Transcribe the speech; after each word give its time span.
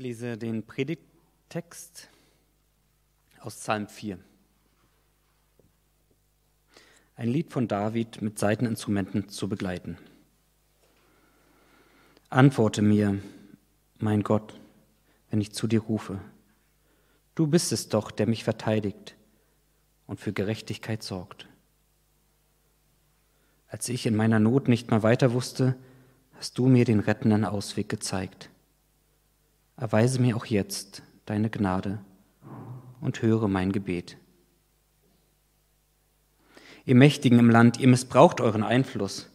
lese 0.00 0.38
den 0.38 0.62
Predigttext 0.62 2.08
aus 3.40 3.54
Psalm 3.56 3.86
4. 3.86 4.18
Ein 7.16 7.28
Lied 7.28 7.52
von 7.52 7.68
David 7.68 8.22
mit 8.22 8.38
Saiteninstrumenten 8.38 9.28
zu 9.28 9.46
begleiten. 9.46 9.98
Antworte 12.30 12.80
mir, 12.80 13.18
mein 13.98 14.22
Gott, 14.22 14.58
wenn 15.28 15.42
ich 15.42 15.52
zu 15.52 15.66
dir 15.66 15.82
rufe. 15.82 16.18
Du 17.34 17.46
bist 17.46 17.70
es 17.70 17.90
doch, 17.90 18.10
der 18.10 18.26
mich 18.26 18.42
verteidigt 18.42 19.16
und 20.06 20.18
für 20.18 20.32
Gerechtigkeit 20.32 21.02
sorgt. 21.02 21.46
Als 23.68 23.86
ich 23.90 24.06
in 24.06 24.16
meiner 24.16 24.40
Not 24.40 24.66
nicht 24.66 24.90
mehr 24.90 25.02
weiter 25.02 25.34
wusste, 25.34 25.76
hast 26.38 26.56
du 26.56 26.68
mir 26.68 26.86
den 26.86 27.00
rettenden 27.00 27.44
Ausweg 27.44 27.90
gezeigt. 27.90 28.48
Erweise 29.80 30.20
mir 30.20 30.36
auch 30.36 30.44
jetzt 30.44 31.02
deine 31.24 31.48
Gnade 31.48 32.04
und 33.00 33.22
höre 33.22 33.48
mein 33.48 33.72
Gebet. 33.72 34.18
Ihr 36.84 36.94
Mächtigen 36.94 37.38
im 37.38 37.48
Land, 37.48 37.80
ihr 37.80 37.88
missbraucht 37.88 38.42
euren 38.42 38.62
Einfluss. 38.62 39.30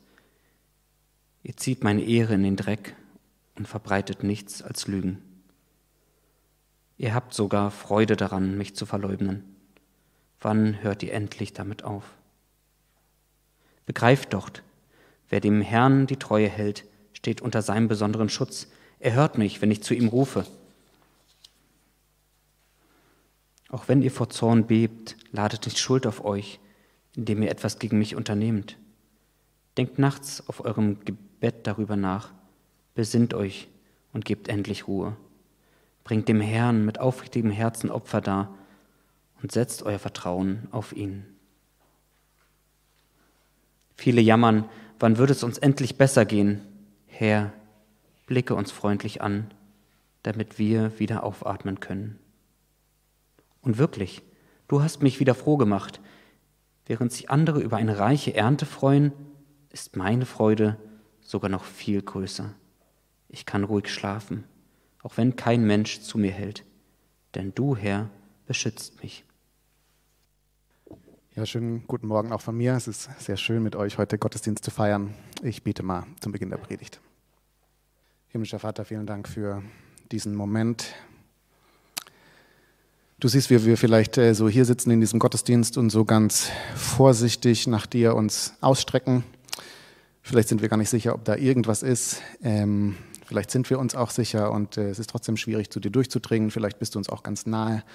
Ihr 1.41 1.57
zieht 1.57 1.83
meine 1.83 2.03
Ehre 2.03 2.35
in 2.35 2.43
den 2.43 2.57
Dreck 2.57 2.95
und 3.55 3.67
verbreitet 3.67 4.21
nichts 4.21 4.61
als 4.61 4.87
Lügen. 4.87 5.19
Ihr 6.97 7.15
habt 7.15 7.33
sogar 7.33 7.71
Freude 7.71 8.15
daran, 8.15 8.55
mich 8.55 8.75
zu 8.75 8.85
verleugnen. 8.85 9.43
Wann 10.41 10.83
hört 10.83 11.01
ihr 11.01 11.13
endlich 11.13 11.53
damit 11.53 11.83
auf? 11.83 12.03
Begreift 13.87 14.33
doch, 14.33 14.51
wer 15.27 15.39
dem 15.39 15.61
Herrn 15.61 16.05
die 16.05 16.17
Treue 16.17 16.49
hält, 16.49 16.85
steht 17.13 17.41
unter 17.41 17.63
seinem 17.63 17.87
besonderen 17.87 18.29
Schutz. 18.29 18.67
Er 19.05 19.13
hört 19.13 19.37
mich, 19.37 19.61
wenn 19.61 19.69
ich 19.69 19.83
zu 19.83 19.93
ihm 19.93 20.07
rufe. 20.07 20.47
Auch 23.69 23.87
wenn 23.87 24.01
ihr 24.01 24.09
vor 24.09 24.31
Zorn 24.31 24.65
bebt, 24.65 25.15
ladet 25.31 25.65
nicht 25.65 25.77
Schuld 25.77 26.07
auf 26.07 26.25
euch, 26.25 26.59
indem 27.15 27.43
ihr 27.43 27.51
etwas 27.51 27.77
gegen 27.77 27.99
mich 27.99 28.15
unternehmt. 28.15 28.79
Denkt 29.77 29.99
nachts 29.99 30.49
auf 30.49 30.65
eurem 30.65 31.05
Gebet 31.05 31.67
darüber 31.67 31.95
nach, 31.95 32.33
besinnt 32.95 33.35
euch 33.35 33.67
und 34.11 34.25
gebt 34.25 34.47
endlich 34.47 34.87
Ruhe. 34.87 35.15
Bringt 36.03 36.27
dem 36.27 36.41
Herrn 36.41 36.83
mit 36.83 36.99
aufrichtigem 36.99 37.51
Herzen 37.51 37.91
Opfer 37.91 38.21
dar 38.21 38.57
und 39.39 39.51
setzt 39.51 39.83
euer 39.83 39.99
Vertrauen 39.99 40.67
auf 40.71 40.93
ihn. 40.93 41.27
Viele 43.93 44.21
jammern, 44.21 44.67
wann 44.97 45.19
wird 45.19 45.29
es 45.29 45.43
uns 45.43 45.59
endlich 45.59 45.95
besser 45.95 46.25
gehen? 46.25 46.63
Herr, 47.05 47.53
blicke 48.25 48.55
uns 48.55 48.71
freundlich 48.71 49.21
an, 49.21 49.53
damit 50.23 50.57
wir 50.57 50.99
wieder 50.99 51.23
aufatmen 51.23 51.79
können. 51.79 52.19
Und 53.61 53.77
wirklich, 53.77 54.21
du 54.67 54.81
hast 54.81 55.01
mich 55.01 55.19
wieder 55.19 55.35
froh 55.35 55.57
gemacht. 55.57 55.99
Während 56.85 57.11
sich 57.11 57.29
andere 57.29 57.61
über 57.61 57.77
eine 57.77 57.97
reiche 57.99 58.35
Ernte 58.35 58.65
freuen, 58.65 59.11
ist 59.69 59.95
meine 59.95 60.25
Freude 60.25 60.77
sogar 61.21 61.49
noch 61.49 61.63
viel 61.63 62.01
größer. 62.01 62.53
Ich 63.29 63.45
kann 63.45 63.63
ruhig 63.63 63.91
schlafen, 63.91 64.43
auch 65.01 65.17
wenn 65.17 65.35
kein 65.35 65.65
Mensch 65.65 66.01
zu 66.01 66.17
mir 66.17 66.31
hält, 66.31 66.63
denn 67.33 67.53
du, 67.53 67.75
Herr, 67.75 68.09
beschützt 68.45 69.01
mich. 69.01 69.25
Ja, 71.35 71.45
schönen 71.45 71.85
guten 71.85 72.07
Morgen 72.07 72.31
auch 72.31 72.39
von 72.39 72.55
mir. 72.55 72.75
Es 72.75 72.87
ist 72.87 73.09
sehr 73.19 73.35
schön, 73.35 73.61
mit 73.61 73.75
euch 73.75 73.97
heute 73.97 74.17
Gottesdienst 74.17 74.63
zu 74.63 74.71
feiern. 74.71 75.13
Ich 75.43 75.63
bete 75.63 75.83
mal 75.83 76.05
zum 76.21 76.31
Beginn 76.31 76.49
der 76.49 76.57
Predigt. 76.57 77.01
Himmlischer 78.35 78.59
Vater, 78.59 78.83
vielen 78.83 79.05
Dank 79.05 79.29
für 79.29 79.63
diesen 80.11 80.35
Moment. 80.35 80.87
Du 83.17 83.29
siehst, 83.29 83.49
wie 83.49 83.63
wir 83.63 83.77
vielleicht 83.77 84.17
äh, 84.17 84.35
so 84.35 84.49
hier 84.49 84.65
sitzen 84.65 84.91
in 84.91 84.99
diesem 84.99 85.19
Gottesdienst 85.19 85.77
und 85.77 85.89
so 85.89 86.03
ganz 86.03 86.49
vorsichtig 86.75 87.65
nach 87.67 87.85
dir 87.85 88.13
uns 88.13 88.53
ausstrecken. 88.59 89.23
Vielleicht 90.21 90.49
sind 90.49 90.61
wir 90.61 90.67
gar 90.67 90.75
nicht 90.75 90.89
sicher, 90.89 91.15
ob 91.15 91.23
da 91.23 91.37
irgendwas 91.37 91.81
ist. 91.81 92.21
Ähm, 92.43 92.97
vielleicht 93.25 93.51
sind 93.51 93.69
wir 93.69 93.79
uns 93.79 93.95
auch 93.95 94.09
sicher 94.09 94.51
und 94.51 94.75
äh, 94.75 94.89
es 94.89 94.99
ist 94.99 95.11
trotzdem 95.11 95.37
schwierig, 95.37 95.69
zu 95.69 95.79
dir 95.79 95.91
durchzudringen. 95.91 96.51
Vielleicht 96.51 96.77
bist 96.77 96.95
du 96.95 96.99
uns 96.99 97.07
auch 97.07 97.23
ganz 97.23 97.45
nahe. 97.45 97.85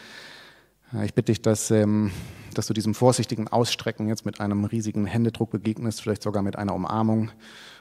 Ich 1.05 1.13
bitte 1.13 1.33
dich, 1.33 1.43
dass, 1.43 1.71
ähm, 1.71 2.13
dass 2.55 2.67
du 2.67 2.73
diesem 2.73 2.95
vorsichtigen 2.95 3.47
Ausstrecken 3.47 4.09
jetzt 4.09 4.25
mit 4.25 4.41
einem 4.41 4.65
riesigen 4.65 5.05
Händedruck 5.05 5.51
begegnest, 5.51 6.01
vielleicht 6.01 6.23
sogar 6.23 6.43
mit 6.43 6.57
einer 6.57 6.75
Umarmung 6.75 7.31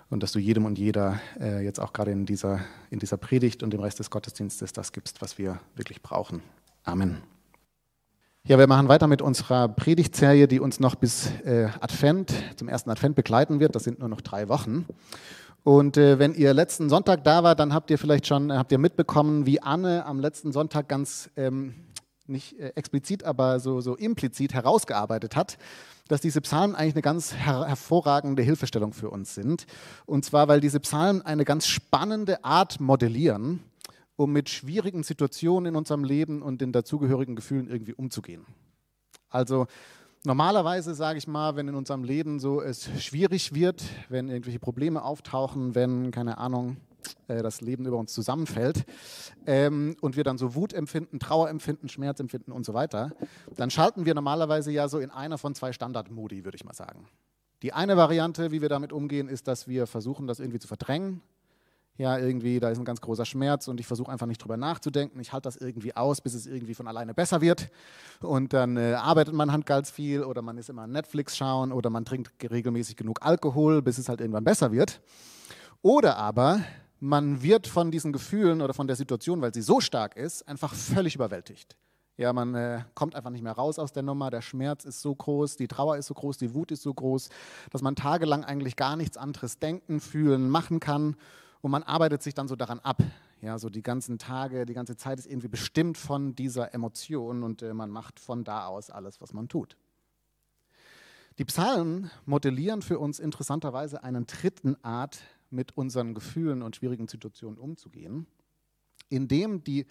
und 0.10 0.24
dass 0.24 0.32
du 0.32 0.40
jedem 0.40 0.66
und 0.66 0.78
jeder 0.78 1.20
äh, 1.40 1.64
jetzt 1.64 1.80
auch 1.80 1.94
gerade 1.94 2.12
in 2.12 2.26
dieser, 2.26 2.62
in 2.90 3.00
dieser 3.00 3.18
Predigt 3.18 3.64
und 3.64 3.72
dem 3.72 3.80
Rest 3.80 4.00
des 4.00 4.10
Gottesdienstes 4.10 4.74
das 4.74 4.92
gibst, 4.92 5.22
was 5.22 5.38
wir 5.38 5.60
wirklich 5.76 6.02
brauchen. 6.02 6.42
Amen. 6.84 7.22
Ja, 8.48 8.58
wir 8.58 8.68
machen 8.68 8.88
weiter 8.88 9.08
mit 9.08 9.22
unserer 9.22 9.68
Predigtserie, 9.68 10.48
die 10.48 10.60
uns 10.60 10.80
noch 10.80 10.96
bis 10.96 11.30
äh, 11.46 11.68
Advent, 11.82 12.34
zum 12.56 12.68
ersten 12.68 12.90
Advent 12.90 13.16
begleiten 13.16 13.60
wird. 13.60 13.76
Das 13.76 13.84
sind 13.84 14.00
nur 14.00 14.10
noch 14.10 14.22
drei 14.22 14.50
Wochen. 14.50 14.86
Und 15.64 15.98
äh, 15.98 16.18
wenn 16.18 16.34
ihr 16.34 16.54
letzten 16.54 16.90
Sonntag 16.90 17.24
da 17.26 17.44
war, 17.44 17.54
dann 17.54 17.74
habt 17.74 17.92
ihr 17.92 18.00
vielleicht 18.00 18.26
schon 18.26 18.52
habt 18.52 18.72
ihr 18.72 18.78
mitbekommen, 18.78 19.46
wie 19.46 19.62
Anne 19.62 20.06
am 20.06 20.20
letzten 20.20 20.52
Sonntag 20.52 20.88
ganz 20.88 21.30
ähm, 21.36 21.76
nicht 22.30 22.58
äh, 22.60 22.72
explizit, 22.76 23.24
aber 23.24 23.60
so, 23.60 23.82
so 23.82 23.96
implizit 23.96 24.54
herausgearbeitet 24.54 25.36
hat, 25.36 25.58
dass 26.10 26.20
diese 26.20 26.42
Psalmen 26.42 26.76
eigentlich 26.76 26.96
eine 26.96 27.04
ganz 27.04 27.34
her 27.34 27.66
hervorragende 27.66 28.42
Hilfestellung 28.42 28.92
für 28.92 29.10
uns 29.10 29.36
sind. 29.36 29.66
Und 30.06 30.26
zwar, 30.26 30.50
weil 30.50 30.60
diese 30.60 30.82
Psalmen 30.82 31.22
eine 31.22 31.46
ganz 31.46 31.68
spannende 31.68 32.44
Art 32.44 32.82
modellieren, 32.82 33.64
um 34.18 34.34
mit 34.34 34.50
schwierigen 34.50 35.04
Situationen 35.04 35.70
in 35.70 35.76
unserem 35.78 36.04
Leben 36.04 36.42
und 36.42 36.60
den 36.60 36.74
dazugehörigen 36.74 37.36
Gefühlen 37.36 37.70
irgendwie 37.70 37.94
umzugehen. 37.94 38.46
Also 39.30 39.68
normalerweise 40.26 40.96
sage 40.96 41.20
ich 41.20 41.28
mal, 41.28 41.56
wenn 41.56 41.68
in 41.68 41.76
unserem 41.76 42.04
Leben 42.04 42.40
so 42.40 42.60
es 42.60 42.90
schwierig 43.02 43.54
wird, 43.54 43.84
wenn 44.10 44.30
irgendwelche 44.30 44.60
Probleme 44.60 45.04
auftauchen, 45.04 45.76
wenn, 45.76 46.10
keine 46.10 46.40
Ahnung, 46.40 46.78
äh, 47.28 47.42
das 47.42 47.62
Leben 47.62 47.86
über 47.86 47.98
uns 47.98 48.14
zusammenfällt 48.14 48.86
ähm, 49.46 49.96
und 50.02 50.16
wir 50.16 50.24
dann 50.24 50.38
so 50.38 50.56
Wut 50.56 50.74
empfinden, 50.74 51.20
Trauer 51.20 51.50
empfinden, 51.50 51.90
Schmerz 51.90 52.20
empfinden 52.20 52.52
und 52.52 52.66
so 52.66 52.74
weiter, 52.74 53.12
dann 53.56 53.70
schalten 53.70 54.06
wir 54.06 54.14
normalerweise 54.14 54.72
ja 54.72 54.88
so 54.88 55.00
in 55.00 55.12
einer 55.12 55.38
von 55.38 55.56
zwei 55.56 55.72
Standard-Modi, 55.74 56.46
würde 56.46 56.56
ich 56.56 56.66
mal 56.66 56.74
sagen. 56.74 57.08
Die 57.62 57.74
eine 57.74 57.98
Variante, 57.98 58.52
wie 58.52 58.62
wir 58.62 58.70
damit 58.70 58.94
umgehen, 58.94 59.28
ist, 59.28 59.48
dass 59.48 59.68
wir 59.68 59.86
versuchen, 59.86 60.28
das 60.28 60.40
irgendwie 60.40 60.60
zu 60.60 60.68
verdrängen. 60.68 61.22
Ja, 61.98 62.18
irgendwie, 62.18 62.62
da 62.62 62.70
ist 62.70 62.80
ein 62.80 62.86
ganz 62.86 63.02
großer 63.02 63.26
Schmerz 63.26 63.68
und 63.68 63.82
ich 63.82 63.86
versuche 63.86 64.10
einfach 64.10 64.26
nicht 64.26 64.42
drüber 64.42 64.56
nachzudenken. 64.56 65.20
Ich 65.20 65.34
halte 65.34 65.50
das 65.50 65.58
irgendwie 65.58 65.98
aus, 65.98 66.22
bis 66.22 66.34
es 66.34 66.48
irgendwie 66.48 66.74
von 66.74 66.88
alleine 66.88 67.14
besser 67.14 67.42
wird. 67.42 67.70
Und 68.22 68.54
dann 68.54 68.78
äh, 68.78 68.94
arbeitet 68.94 69.34
man 69.34 69.52
halt 69.52 69.66
ganz 69.66 69.92
viel 69.92 70.24
oder 70.24 70.42
man 70.42 70.58
ist 70.58 70.70
immer 70.70 70.88
Netflix 70.88 71.36
schauen 71.36 71.74
oder 71.74 71.90
man 71.90 72.06
trinkt 72.06 72.32
regelmäßig 72.50 72.96
genug 72.96 73.20
Alkohol, 73.22 73.82
bis 73.82 73.98
es 73.98 74.08
halt 74.08 74.22
irgendwann 74.22 74.46
besser 74.46 74.72
wird. 74.72 75.02
Oder 75.82 76.16
aber 76.16 76.62
man 77.00 77.42
wird 77.42 77.68
von 77.68 77.92
diesen 77.92 78.12
Gefühlen 78.12 78.62
oder 78.62 78.74
von 78.74 78.88
der 78.88 78.96
Situation, 78.96 79.42
weil 79.42 79.54
sie 79.54 79.62
so 79.62 79.80
stark 79.80 80.16
ist, 80.16 80.48
einfach 80.48 80.74
völlig 80.74 81.16
überwältigt. 81.16 81.76
Ja, 82.18 82.34
man 82.34 82.54
äh, 82.54 82.84
kommt 82.96 83.16
einfach 83.16 83.30
nicht 83.30 83.44
mehr 83.44 83.54
raus 83.54 83.80
aus 83.80 83.94
der 83.94 84.04
Nummer. 84.04 84.30
Der 84.30 84.42
Schmerz 84.42 84.84
ist 84.84 85.02
so 85.02 85.16
groß, 85.16 85.56
die 85.56 85.70
Trauer 85.70 85.96
ist 85.96 86.08
so 86.08 86.14
groß, 86.14 86.38
die 86.38 86.54
Wut 86.54 86.70
ist 86.72 86.84
so 86.84 86.94
groß, 86.94 87.30
dass 87.70 87.82
man 87.82 87.96
tagelang 87.96 88.44
eigentlich 88.44 88.76
gar 88.76 88.98
nichts 88.98 89.16
anderes 89.16 89.60
denken, 89.60 90.02
fühlen, 90.02 90.50
machen 90.50 90.82
kann. 90.82 91.16
Und 91.62 91.72
man 91.72 91.84
arbeitet 91.84 92.22
sich 92.22 92.34
dann 92.34 92.50
so 92.50 92.58
daran 92.58 92.80
ab. 92.80 93.02
Ja, 93.42 93.58
so 93.58 93.70
die 93.70 93.84
ganzen 93.84 94.18
Tage, 94.18 94.66
die 94.66 94.74
ganze 94.74 94.98
Zeit 94.98 95.18
ist 95.18 95.28
irgendwie 95.28 95.48
bestimmt 95.48 95.98
von 95.98 96.36
dieser 96.36 96.74
Emotion 96.74 97.42
und 97.42 97.62
äh, 97.62 97.74
man 97.74 97.90
macht 97.90 98.20
von 98.20 98.44
da 98.44 98.68
aus 98.68 98.90
alles, 98.90 99.22
was 99.22 99.32
man 99.32 99.48
tut. 99.48 99.78
Die 101.38 101.46
Psalmen 101.46 102.12
modellieren 102.26 102.82
für 102.82 103.00
uns 103.00 103.18
interessanterweise 103.18 104.04
einen 104.04 104.26
dritten 104.28 104.76
Art 104.84 105.22
mit 105.50 105.76
unseren 105.78 106.14
Gefühlen 106.14 106.62
und 106.62 106.76
schwierigen 106.76 107.08
Situationen 107.08 107.58
umzugehen, 107.58 108.28
indem 109.10 109.64
die 109.64 109.86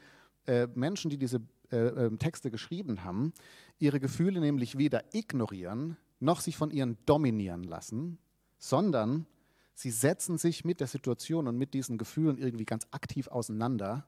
äh, 0.46 0.66
Menschen, 0.74 1.10
die 1.10 1.18
diese 1.18 1.40
äh, 1.70 1.76
ähm, 1.76 2.18
Texte 2.18 2.50
geschrieben 2.50 3.04
haben, 3.04 3.32
ihre 3.78 4.00
Gefühle 4.00 4.40
nämlich 4.40 4.78
weder 4.78 5.02
ignorieren 5.12 5.96
noch 6.20 6.40
sich 6.40 6.56
von 6.56 6.70
ihnen 6.70 6.96
dominieren 7.06 7.62
lassen, 7.62 8.18
sondern 8.58 9.26
sie 9.74 9.90
setzen 9.90 10.38
sich 10.38 10.64
mit 10.64 10.80
der 10.80 10.86
Situation 10.86 11.46
und 11.46 11.56
mit 11.56 11.74
diesen 11.74 11.98
Gefühlen 11.98 12.38
irgendwie 12.38 12.64
ganz 12.64 12.86
aktiv 12.90 13.28
auseinander, 13.28 14.06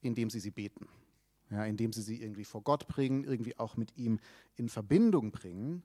indem 0.00 0.30
sie 0.30 0.40
sie 0.40 0.50
beten, 0.50 0.88
ja, 1.50 1.64
indem 1.64 1.92
sie 1.92 2.02
sie 2.02 2.20
irgendwie 2.20 2.44
vor 2.44 2.62
Gott 2.62 2.86
bringen, 2.86 3.24
irgendwie 3.24 3.58
auch 3.58 3.76
mit 3.76 3.96
ihm 3.96 4.20
in 4.56 4.68
Verbindung 4.68 5.32
bringen. 5.32 5.82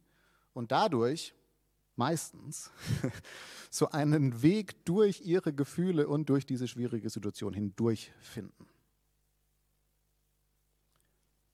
Und 0.54 0.72
dadurch 0.72 1.34
meistens 1.98 2.72
so 3.70 3.90
einen 3.90 4.42
Weg 4.42 4.86
durch 4.86 5.22
ihre 5.22 5.54
Gefühle 5.54 6.08
und 6.08 6.30
durch 6.30 6.46
diese 6.46 6.68
schwierige 6.68 7.10
Situation 7.10 7.54
hindurch 7.54 8.12
finden. 8.22 8.68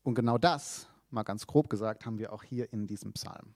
Und 0.04 0.16
genau 0.16 0.38
das, 0.38 0.88
mal 1.10 1.24
ganz 1.24 1.48
grob 1.48 1.70
gesagt, 1.70 2.06
haben 2.06 2.20
wir 2.20 2.34
auch 2.34 2.44
hier 2.44 2.72
in 2.74 2.88
diesem 2.88 3.14
Psalm. 3.14 3.56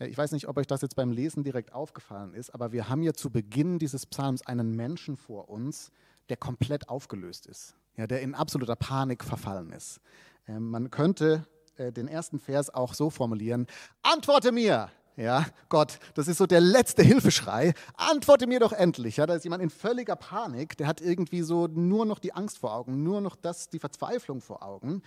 Ich 0.00 0.16
weiß 0.16 0.32
nicht, 0.32 0.48
ob 0.48 0.56
euch 0.56 0.66
das 0.66 0.80
jetzt 0.80 0.94
beim 0.94 1.10
Lesen 1.10 1.42
direkt 1.42 1.72
aufgefallen 1.72 2.32
ist, 2.32 2.50
aber 2.54 2.72
wir 2.72 2.88
haben 2.88 3.02
hier 3.02 3.14
zu 3.14 3.30
Beginn 3.30 3.78
dieses 3.78 4.06
Psalms 4.06 4.46
einen 4.46 4.76
Menschen 4.76 5.16
vor 5.16 5.48
uns, 5.48 5.90
der 6.28 6.36
komplett 6.36 6.88
aufgelöst 6.88 7.46
ist. 7.46 7.74
ja, 7.96 8.06
der 8.06 8.22
in 8.22 8.34
absoluter 8.36 8.76
Panik 8.76 9.24
verfallen 9.24 9.72
ist. 9.72 10.00
Ähm, 10.46 10.70
man 10.70 10.90
könnte 10.90 11.46
äh, 11.76 11.92
den 11.92 12.06
ersten 12.06 12.38
Vers 12.38 12.70
auch 12.70 12.94
so 12.94 13.10
formulieren, 13.10 13.66
antworte 14.02 14.52
mir, 14.52 14.90
ja, 15.18 15.44
Gott, 15.68 15.98
das 16.14 16.28
ist 16.28 16.38
so 16.38 16.46
der 16.46 16.60
letzte 16.60 17.02
Hilfeschrei. 17.02 17.74
Antworte 17.96 18.46
mir 18.46 18.60
doch 18.60 18.72
endlich. 18.72 19.16
Ja, 19.16 19.26
da 19.26 19.34
ist 19.34 19.42
jemand 19.42 19.64
in 19.64 19.68
völliger 19.70 20.14
Panik, 20.14 20.76
der 20.76 20.86
hat 20.86 21.00
irgendwie 21.00 21.42
so 21.42 21.66
nur 21.66 22.06
noch 22.06 22.20
die 22.20 22.32
Angst 22.32 22.58
vor 22.58 22.72
Augen, 22.72 23.02
nur 23.02 23.20
noch 23.20 23.34
das, 23.34 23.68
die 23.68 23.80
Verzweiflung 23.80 24.40
vor 24.40 24.62
Augen. 24.62 25.02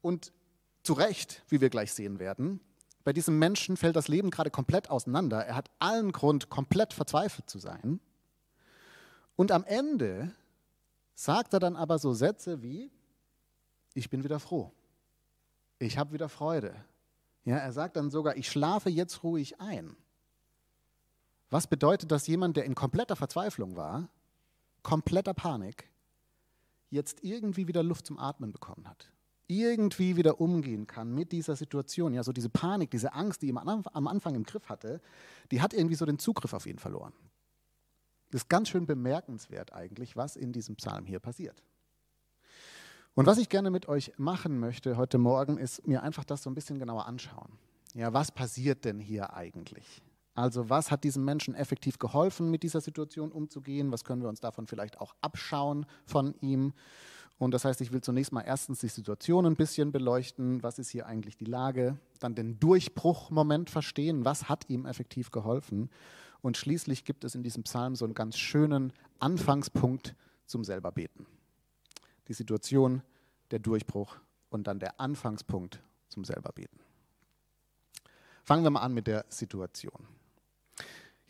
Und 0.00 0.32
zu 0.82 0.94
Recht, 0.94 1.42
wie 1.48 1.60
wir 1.60 1.68
gleich 1.68 1.92
sehen 1.92 2.18
werden, 2.18 2.60
bei 3.04 3.12
diesem 3.12 3.38
Menschen 3.38 3.76
fällt 3.76 3.94
das 3.94 4.08
Leben 4.08 4.30
gerade 4.30 4.50
komplett 4.50 4.88
auseinander. 4.88 5.44
Er 5.44 5.56
hat 5.56 5.70
allen 5.78 6.12
Grund, 6.12 6.48
komplett 6.48 6.94
verzweifelt 6.94 7.50
zu 7.50 7.58
sein. 7.58 8.00
Und 9.36 9.52
am 9.52 9.64
Ende 9.64 10.32
sagt 11.14 11.52
er 11.52 11.60
dann 11.60 11.76
aber 11.76 11.98
so 11.98 12.14
Sätze 12.14 12.62
wie, 12.62 12.90
ich 13.92 14.08
bin 14.08 14.24
wieder 14.24 14.40
froh. 14.40 14.72
Ich 15.78 15.98
habe 15.98 16.14
wieder 16.14 16.30
Freude. 16.30 16.74
Ja, 17.44 17.56
er 17.56 17.72
sagt 17.72 17.96
dann 17.96 18.10
sogar, 18.10 18.36
ich 18.36 18.48
schlafe 18.48 18.88
jetzt 18.88 19.24
ruhig 19.24 19.60
ein. 19.60 19.96
Was 21.50 21.66
bedeutet, 21.66 22.10
dass 22.10 22.26
jemand, 22.26 22.56
der 22.56 22.64
in 22.64 22.74
kompletter 22.74 23.16
Verzweiflung 23.16 23.76
war, 23.76 24.08
kompletter 24.82 25.34
Panik, 25.34 25.88
jetzt 26.90 27.22
irgendwie 27.22 27.68
wieder 27.68 27.82
Luft 27.82 28.06
zum 28.06 28.18
Atmen 28.18 28.52
bekommen 28.52 28.88
hat? 28.88 29.10
Irgendwie 29.48 30.16
wieder 30.16 30.40
umgehen 30.40 30.86
kann 30.86 31.12
mit 31.12 31.32
dieser 31.32 31.56
Situation. 31.56 32.14
Ja, 32.14 32.22
so 32.22 32.32
diese 32.32 32.48
Panik, 32.48 32.90
diese 32.90 33.12
Angst, 33.12 33.42
die 33.42 33.50
er 33.50 33.84
am 33.92 34.06
Anfang 34.06 34.34
im 34.34 34.44
Griff 34.44 34.68
hatte, 34.68 35.00
die 35.50 35.60
hat 35.60 35.74
irgendwie 35.74 35.96
so 35.96 36.06
den 36.06 36.18
Zugriff 36.18 36.54
auf 36.54 36.64
ihn 36.64 36.78
verloren. 36.78 37.12
Das 38.30 38.42
ist 38.42 38.48
ganz 38.48 38.70
schön 38.70 38.86
bemerkenswert 38.86 39.74
eigentlich, 39.74 40.16
was 40.16 40.36
in 40.36 40.52
diesem 40.52 40.76
Psalm 40.76 41.04
hier 41.04 41.20
passiert. 41.20 41.62
Und 43.14 43.26
was 43.26 43.36
ich 43.36 43.50
gerne 43.50 43.70
mit 43.70 43.88
euch 43.88 44.10
machen 44.16 44.58
möchte 44.58 44.96
heute 44.96 45.18
Morgen, 45.18 45.58
ist 45.58 45.86
mir 45.86 46.02
einfach 46.02 46.24
das 46.24 46.42
so 46.42 46.48
ein 46.48 46.54
bisschen 46.54 46.78
genauer 46.78 47.04
anschauen. 47.04 47.58
Ja, 47.92 48.14
was 48.14 48.32
passiert 48.32 48.86
denn 48.86 49.00
hier 49.00 49.34
eigentlich? 49.34 50.00
Also 50.34 50.70
was 50.70 50.90
hat 50.90 51.04
diesem 51.04 51.22
Menschen 51.22 51.54
effektiv 51.54 51.98
geholfen, 51.98 52.50
mit 52.50 52.62
dieser 52.62 52.80
Situation 52.80 53.30
umzugehen? 53.30 53.92
Was 53.92 54.04
können 54.04 54.22
wir 54.22 54.30
uns 54.30 54.40
davon 54.40 54.66
vielleicht 54.66 54.98
auch 54.98 55.14
abschauen 55.20 55.84
von 56.06 56.34
ihm? 56.40 56.72
Und 57.36 57.52
das 57.52 57.66
heißt, 57.66 57.82
ich 57.82 57.92
will 57.92 58.00
zunächst 58.00 58.32
mal 58.32 58.40
erstens 58.40 58.80
die 58.80 58.88
Situation 58.88 59.44
ein 59.44 59.56
bisschen 59.56 59.92
beleuchten. 59.92 60.62
Was 60.62 60.78
ist 60.78 60.88
hier 60.88 61.04
eigentlich 61.04 61.36
die 61.36 61.44
Lage? 61.44 61.98
Dann 62.18 62.34
den 62.34 62.58
Durchbruchmoment 62.60 63.68
verstehen. 63.68 64.24
Was 64.24 64.48
hat 64.48 64.70
ihm 64.70 64.86
effektiv 64.86 65.30
geholfen? 65.30 65.90
Und 66.40 66.56
schließlich 66.56 67.04
gibt 67.04 67.24
es 67.24 67.34
in 67.34 67.42
diesem 67.42 67.64
Psalm 67.64 67.94
so 67.94 68.06
einen 68.06 68.14
ganz 68.14 68.38
schönen 68.38 68.94
Anfangspunkt 69.18 70.14
zum 70.46 70.64
selber 70.64 70.92
beten 70.92 71.26
die 72.28 72.34
Situation, 72.34 73.02
der 73.50 73.58
Durchbruch 73.58 74.16
und 74.48 74.66
dann 74.66 74.78
der 74.78 75.00
Anfangspunkt 75.00 75.82
zum 76.08 76.24
selberbeten. 76.24 76.80
Fangen 78.44 78.64
wir 78.64 78.70
mal 78.70 78.80
an 78.80 78.94
mit 78.94 79.06
der 79.06 79.24
Situation. 79.28 80.06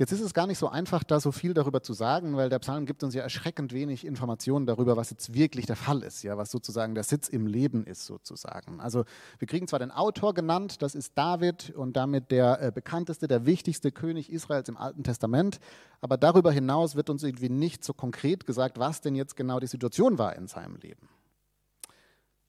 Jetzt 0.02 0.10
ist 0.10 0.20
es 0.20 0.34
gar 0.34 0.48
nicht 0.48 0.58
so 0.58 0.68
einfach, 0.68 1.04
da 1.04 1.20
so 1.20 1.30
viel 1.30 1.54
darüber 1.54 1.80
zu 1.80 1.92
sagen, 1.92 2.36
weil 2.36 2.48
der 2.48 2.58
Psalm 2.58 2.86
gibt 2.86 3.04
uns 3.04 3.14
ja 3.14 3.22
erschreckend 3.22 3.72
wenig 3.72 4.04
Informationen 4.04 4.66
darüber, 4.66 4.96
was 4.96 5.10
jetzt 5.10 5.32
wirklich 5.32 5.66
der 5.66 5.76
Fall 5.76 6.02
ist, 6.02 6.24
ja, 6.24 6.36
was 6.36 6.50
sozusagen 6.50 6.96
der 6.96 7.04
Sitz 7.04 7.28
im 7.28 7.46
Leben 7.46 7.86
ist, 7.86 8.04
sozusagen. 8.06 8.80
Also 8.80 9.04
wir 9.38 9.46
kriegen 9.46 9.68
zwar 9.68 9.78
den 9.78 9.92
Autor 9.92 10.34
genannt, 10.34 10.82
das 10.82 10.96
ist 10.96 11.16
David 11.16 11.70
und 11.76 11.96
damit 11.96 12.32
der 12.32 12.60
äh, 12.60 12.72
bekannteste, 12.72 13.28
der 13.28 13.46
wichtigste 13.46 13.92
König 13.92 14.32
Israels 14.32 14.68
im 14.68 14.76
Alten 14.76 15.04
Testament, 15.04 15.60
aber 16.00 16.16
darüber 16.16 16.50
hinaus 16.50 16.96
wird 16.96 17.08
uns 17.08 17.22
irgendwie 17.22 17.48
nicht 17.48 17.84
so 17.84 17.92
konkret 17.92 18.44
gesagt, 18.44 18.80
was 18.80 19.02
denn 19.02 19.14
jetzt 19.14 19.36
genau 19.36 19.60
die 19.60 19.68
Situation 19.68 20.18
war 20.18 20.34
in 20.34 20.48
seinem 20.48 20.74
Leben. 20.78 21.08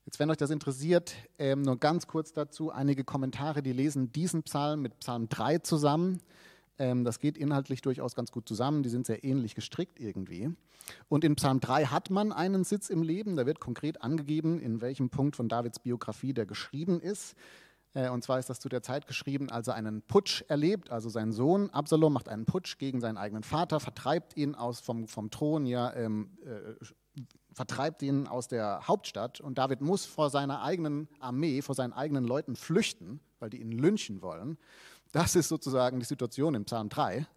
Jetzt, 0.06 0.18
wenn 0.18 0.32
euch 0.32 0.38
das 0.38 0.50
interessiert, 0.50 1.14
ähm, 1.38 1.62
nur 1.62 1.78
ganz 1.78 2.08
kurz 2.08 2.34
dazu 2.34 2.72
einige 2.72 3.04
Kommentare, 3.04 3.62
die 3.62 3.74
lesen 3.74 4.12
diesen 4.12 4.42
Psalm 4.42 4.82
mit 4.82 4.98
Psalm 5.02 5.30
3 5.30 5.60
zusammen. 5.60 6.20
Ähm, 6.80 7.04
das 7.04 7.20
geht 7.20 7.38
inhaltlich 7.38 7.82
durchaus 7.82 8.16
ganz 8.16 8.32
gut 8.32 8.48
zusammen. 8.48 8.84
Die 8.84 8.90
sind 8.90 9.06
sehr 9.06 9.24
ähnlich 9.24 9.56
gestrickt 9.56 10.00
irgendwie. 10.00 10.50
Und 11.08 11.24
in 11.24 11.36
Psalm 11.36 11.60
3 11.60 11.86
hat 11.86 12.10
man 12.10 12.32
einen 12.32 12.64
Sitz 12.64 12.90
im 12.90 13.04
Leben. 13.04 13.36
Da 13.36 13.46
wird 13.46 13.60
konkret 13.60 14.02
angegeben, 14.02 14.60
in 14.60 14.82
welchem 14.82 15.10
Punkt 15.10 15.36
von 15.36 15.48
Davids 15.48 15.80
Biografie 15.80 16.34
der 16.34 16.46
geschrieben 16.46 17.00
ist. 17.00 17.36
Äh, 17.94 18.10
und 18.10 18.24
zwar 18.24 18.40
ist 18.40 18.50
das 18.50 18.60
zu 18.60 18.70
der 18.70 18.82
Zeit 18.82 19.08
geschrieben, 19.08 19.50
als 19.50 19.68
er 19.68 19.76
einen 19.76 20.02
Putsch 20.02 20.44
erlebt. 20.48 20.90
Also 20.92 21.10
sein 21.10 21.32
Sohn 21.32 21.70
Absalom 21.70 22.14
macht 22.14 22.28
einen 22.28 22.46
Putsch 22.46 22.78
gegen 22.78 23.00
seinen 23.00 23.18
eigenen 23.18 23.44
Vater, 23.44 23.80
vertreibt 23.80 24.36
ihn 24.36 24.56
aus 24.56 24.80
vom, 24.80 25.08
vom 25.08 25.30
Thron, 25.30 25.66
ja, 25.66 25.94
ähm, 25.94 26.38
äh, 26.44 27.22
vertreibt 27.54 28.02
ihn 28.02 28.28
aus 28.28 28.48
der 28.48 28.88
Hauptstadt. 28.88 29.40
Und 29.40 29.58
David 29.58 29.82
muss 29.82 30.06
vor 30.06 30.30
seiner 30.30 30.64
eigenen 30.64 31.08
Armee, 31.20 31.62
vor 31.62 31.76
seinen 31.76 31.94
eigenen 31.94 32.24
Leuten 32.24 32.56
flüchten, 32.56 33.20
weil 33.40 33.52
die 33.52 33.62
ihn 33.62 33.72
lynchen 33.72 34.22
wollen. 34.22 34.58
Das 35.14 35.36
ist 35.36 35.48
sozusagen 35.48 36.00
die 36.00 36.06
Situation 36.06 36.56
im 36.56 36.66
Psalm 36.66 36.90
3. 36.90 37.28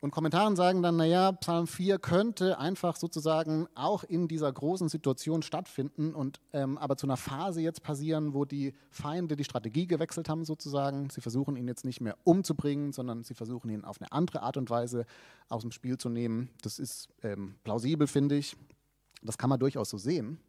Und 0.00 0.10
Kommentaren 0.10 0.56
sagen 0.56 0.80
dann, 0.80 0.96
naja, 0.96 1.32
Psalm 1.32 1.66
4 1.66 1.98
könnte 1.98 2.58
einfach 2.58 2.96
sozusagen 2.96 3.66
auch 3.74 4.04
in 4.04 4.26
dieser 4.26 4.50
großen 4.50 4.88
Situation 4.88 5.42
stattfinden 5.42 6.14
und 6.14 6.40
ähm, 6.52 6.78
aber 6.78 6.96
zu 6.96 7.06
einer 7.06 7.18
Phase 7.18 7.60
jetzt 7.60 7.82
passieren, 7.82 8.32
wo 8.32 8.44
die 8.44 8.74
Feinde 8.90 9.36
die 9.36 9.44
Strategie 9.44 9.86
gewechselt 9.86 10.30
haben 10.30 10.46
sozusagen. 10.46 11.10
Sie 11.10 11.20
versuchen 11.20 11.56
ihn 11.56 11.68
jetzt 11.68 11.84
nicht 11.84 12.00
mehr 12.00 12.16
umzubringen, 12.24 12.92
sondern 12.92 13.22
sie 13.22 13.34
versuchen 13.34 13.68
ihn 13.70 13.84
auf 13.84 14.00
eine 14.00 14.10
andere 14.12 14.42
Art 14.42 14.56
und 14.56 14.70
Weise 14.70 15.04
aus 15.48 15.62
dem 15.62 15.72
Spiel 15.72 15.98
zu 15.98 16.08
nehmen. 16.08 16.48
Das 16.62 16.78
ist 16.78 17.08
ähm, 17.22 17.56
plausibel, 17.64 18.06
finde 18.06 18.36
ich. 18.36 18.56
Das 19.20 19.36
kann 19.36 19.50
man 19.50 19.60
durchaus 19.60 19.90
so 19.90 19.98
sehen. 19.98 20.40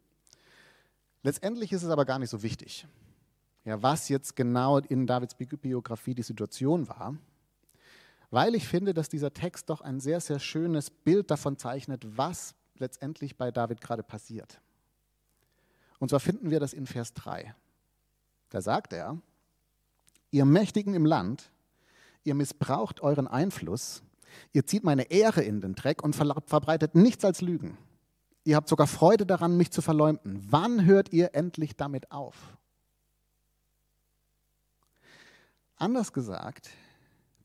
Letztendlich 1.22 1.72
ist 1.72 1.82
es 1.82 1.90
aber 1.90 2.06
gar 2.06 2.18
nicht 2.18 2.30
so 2.30 2.42
wichtig 2.42 2.86
ja, 3.64 3.82
was 3.82 4.08
jetzt 4.08 4.36
genau 4.36 4.78
in 4.78 5.06
Davids 5.06 5.34
Biografie 5.34 6.14
die 6.14 6.22
Situation 6.22 6.88
war, 6.88 7.16
weil 8.30 8.54
ich 8.54 8.66
finde, 8.66 8.94
dass 8.94 9.08
dieser 9.08 9.32
Text 9.32 9.70
doch 9.70 9.80
ein 9.80 10.00
sehr, 10.00 10.20
sehr 10.20 10.38
schönes 10.38 10.90
Bild 10.90 11.30
davon 11.30 11.56
zeichnet, 11.56 12.16
was 12.16 12.54
letztendlich 12.76 13.36
bei 13.36 13.50
David 13.50 13.80
gerade 13.80 14.02
passiert. 14.02 14.60
Und 15.98 16.08
zwar 16.08 16.20
finden 16.20 16.50
wir 16.50 16.60
das 16.60 16.72
in 16.72 16.86
Vers 16.86 17.12
3. 17.14 17.54
Da 18.48 18.60
sagt 18.62 18.92
er, 18.92 19.18
ihr 20.30 20.44
Mächtigen 20.44 20.94
im 20.94 21.04
Land, 21.04 21.50
ihr 22.24 22.34
missbraucht 22.34 23.00
euren 23.00 23.26
Einfluss, 23.26 24.02
ihr 24.52 24.64
zieht 24.64 24.84
meine 24.84 25.10
Ehre 25.10 25.42
in 25.42 25.60
den 25.60 25.74
Dreck 25.74 26.02
und 26.02 26.14
verbreitet 26.14 26.94
nichts 26.94 27.24
als 27.24 27.40
Lügen. 27.40 27.76
Ihr 28.44 28.56
habt 28.56 28.68
sogar 28.68 28.86
Freude 28.86 29.26
daran, 29.26 29.56
mich 29.56 29.70
zu 29.70 29.82
verleumden. 29.82 30.40
Wann 30.48 30.86
hört 30.86 31.12
ihr 31.12 31.34
endlich 31.34 31.76
damit 31.76 32.10
auf? 32.10 32.56
Anders 35.80 36.12
gesagt, 36.12 36.68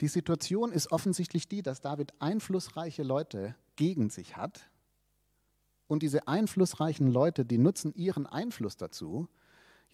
die 0.01 0.09
Situation 0.09 0.73
ist 0.73 0.91
offensichtlich 0.91 1.47
die, 1.47 1.61
dass 1.61 1.79
David 1.79 2.13
einflussreiche 2.19 3.01
Leute 3.01 3.55
gegen 3.77 4.09
sich 4.09 4.35
hat. 4.35 4.69
Und 5.87 6.03
diese 6.03 6.27
einflussreichen 6.27 7.07
Leute, 7.07 7.45
die 7.45 7.57
nutzen 7.57 7.93
ihren 7.93 8.25
Einfluss 8.27 8.75
dazu, 8.75 9.29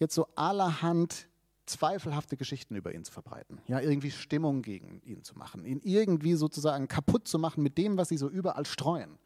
jetzt 0.00 0.16
so 0.16 0.26
allerhand 0.34 1.28
zweifelhafte 1.66 2.36
Geschichten 2.36 2.74
über 2.74 2.92
ihn 2.92 3.04
zu 3.04 3.12
verbreiten. 3.12 3.60
Ja, 3.68 3.78
irgendwie 3.78 4.10
Stimmung 4.10 4.62
gegen 4.62 5.00
ihn 5.02 5.22
zu 5.22 5.38
machen, 5.38 5.64
ihn 5.64 5.80
irgendwie 5.84 6.34
sozusagen 6.34 6.88
kaputt 6.88 7.28
zu 7.28 7.38
machen 7.38 7.62
mit 7.62 7.78
dem, 7.78 7.96
was 7.96 8.08
sie 8.08 8.16
so 8.16 8.28
überall 8.28 8.66
streuen. 8.66 9.20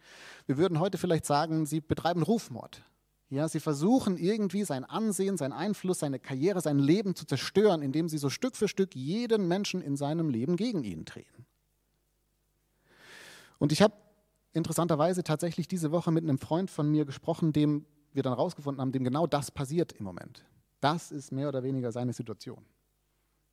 Wir 0.44 0.58
würden 0.58 0.78
heute 0.78 0.99
vielleicht 0.99 1.25
sagen, 1.25 1.64
sie 1.64 1.80
betreiben 1.80 2.23
Rufmord. 2.23 2.82
Ja, 3.28 3.49
sie 3.49 3.59
versuchen 3.59 4.16
irgendwie 4.16 4.64
sein 4.64 4.85
Ansehen, 4.85 5.37
sein 5.37 5.52
Einfluss, 5.52 5.99
seine 5.99 6.21
Karriere, 6.21 6.61
sein 6.61 6.78
Leben 6.78 7.16
zu 7.16 7.26
zerstören, 7.26 7.83
indem 7.83 8.09
sie 8.09 8.18
so 8.18 8.30
Stück 8.30 8.54
für 8.54 8.68
Stück 8.68 8.95
jeden 8.95 9.49
Menschen 9.49 9.83
in 9.83 9.97
seinem 9.97 10.28
Leben 10.28 10.56
gegen 10.56 10.85
ihn 10.85 11.04
drehen. 11.04 11.47
Und 13.59 13.73
ich 13.73 13.83
habe 13.83 13.95
interessanterweise 14.52 15.25
tatsächlich 15.25 15.66
diese 15.66 15.90
Woche 15.90 16.12
mit 16.12 16.23
einem 16.23 16.38
Freund 16.38 16.71
von 16.71 16.88
mir 16.88 17.04
gesprochen, 17.04 17.52
dem 17.52 17.85
wir 18.12 18.23
dann 18.23 18.33
rausgefunden 18.33 18.80
haben, 18.80 18.92
dem 18.92 19.04
genau 19.04 19.26
das 19.26 19.50
passiert 19.50 19.92
im 19.92 20.04
Moment. 20.04 20.45
Das 20.80 21.11
ist 21.11 21.33
mehr 21.33 21.49
oder 21.49 21.62
weniger 21.62 21.90
seine 21.90 22.12
Situation. 22.12 22.64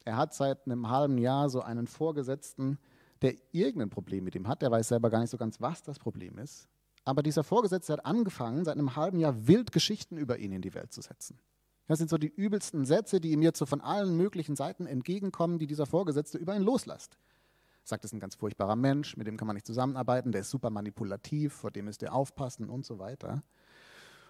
Er 0.06 0.18
hat 0.18 0.34
seit 0.34 0.66
einem 0.66 0.90
halben 0.90 1.18
Jahr 1.18 1.50
so 1.50 1.62
einen 1.62 1.88
Vorgesetzten, 1.88 2.78
der 3.22 3.36
irgendein 3.52 3.90
Problem 3.90 4.24
mit 4.24 4.36
ihm 4.36 4.48
hat. 4.48 4.62
Er 4.62 4.72
weiß 4.72 4.90
selber 4.90 5.10
gar 5.10 5.20
nicht 5.20 5.30
so 5.30 5.38
ganz, 5.38 5.60
was 5.62 5.82
das 5.82 5.98
Problem 5.98 6.38
ist. 6.38 6.68
Aber 7.06 7.24
dieser 7.24 7.44
Vorgesetzte 7.44 7.94
hat 7.94 8.06
angefangen, 8.06 8.64
seit 8.66 8.78
einem 8.78 8.96
halben 8.96 9.20
Jahr 9.20 9.48
wild 9.48 9.72
Geschichten 9.72 10.18
über 10.18 10.38
ihn 10.38 10.52
in 10.52 10.62
die 10.62 10.74
Welt 10.74 10.94
zu 10.94 11.02
setzen. 11.02 11.40
Das 11.88 11.98
sind 11.98 12.10
so 12.10 12.18
die 12.18 12.30
übelsten 12.34 12.86
Sätze, 12.86 13.20
die 13.20 13.32
ihm 13.32 13.42
jetzt 13.42 13.60
so 13.60 13.66
von 13.66 13.82
allen 13.82 14.16
möglichen 14.16 14.56
Seiten 14.56 14.86
entgegenkommen, 14.86 15.60
die 15.60 15.68
dieser 15.68 15.86
Vorgesetzte 15.86 16.38
über 16.38 16.56
ihn 16.56 16.62
loslässt. 16.62 17.18
Sagt, 17.84 18.06
das 18.06 18.12
ist 18.12 18.16
ein 18.16 18.22
ganz 18.22 18.36
furchtbarer 18.36 18.78
Mensch, 18.78 19.18
mit 19.18 19.28
dem 19.28 19.36
kann 19.36 19.48
man 19.48 19.56
nicht 19.56 19.68
zusammenarbeiten, 19.68 20.32
der 20.32 20.42
ist 20.42 20.50
super 20.50 20.70
manipulativ, 20.70 21.54
vor 21.54 21.72
dem 21.72 21.86
müsst 21.86 22.02
ihr 22.02 22.14
aufpassen 22.14 22.70
und 22.70 22.86
so 22.86 23.00
weiter. 23.00 23.44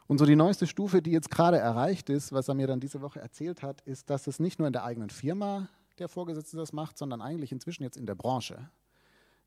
Und 0.08 0.18
so 0.18 0.26
die 0.26 0.36
neueste 0.36 0.66
Stufe, 0.66 1.04
die 1.04 1.12
jetzt 1.12 1.30
gerade 1.30 1.58
erreicht 1.58 2.10
ist, 2.10 2.34
was 2.34 2.48
er 2.48 2.56
mir 2.56 2.66
dann 2.66 2.80
diese 2.80 3.02
Woche 3.02 3.20
erzählt 3.20 3.62
hat, 3.62 3.82
ist, 3.82 4.10
dass 4.10 4.26
es 4.26 4.40
nicht 4.40 4.58
nur 4.58 4.68
in 4.68 4.74
der 4.74 4.84
eigenen 4.84 5.12
Firma 5.12 5.70
der 6.00 6.10
Vorgesetzte 6.10 6.58
das 6.58 6.74
macht, 6.74 6.98
sondern 6.98 7.22
eigentlich 7.22 7.52
inzwischen 7.52 7.84
jetzt 7.84 7.98
in 7.98 8.08
der 8.08 8.16
Branche. 8.16 8.70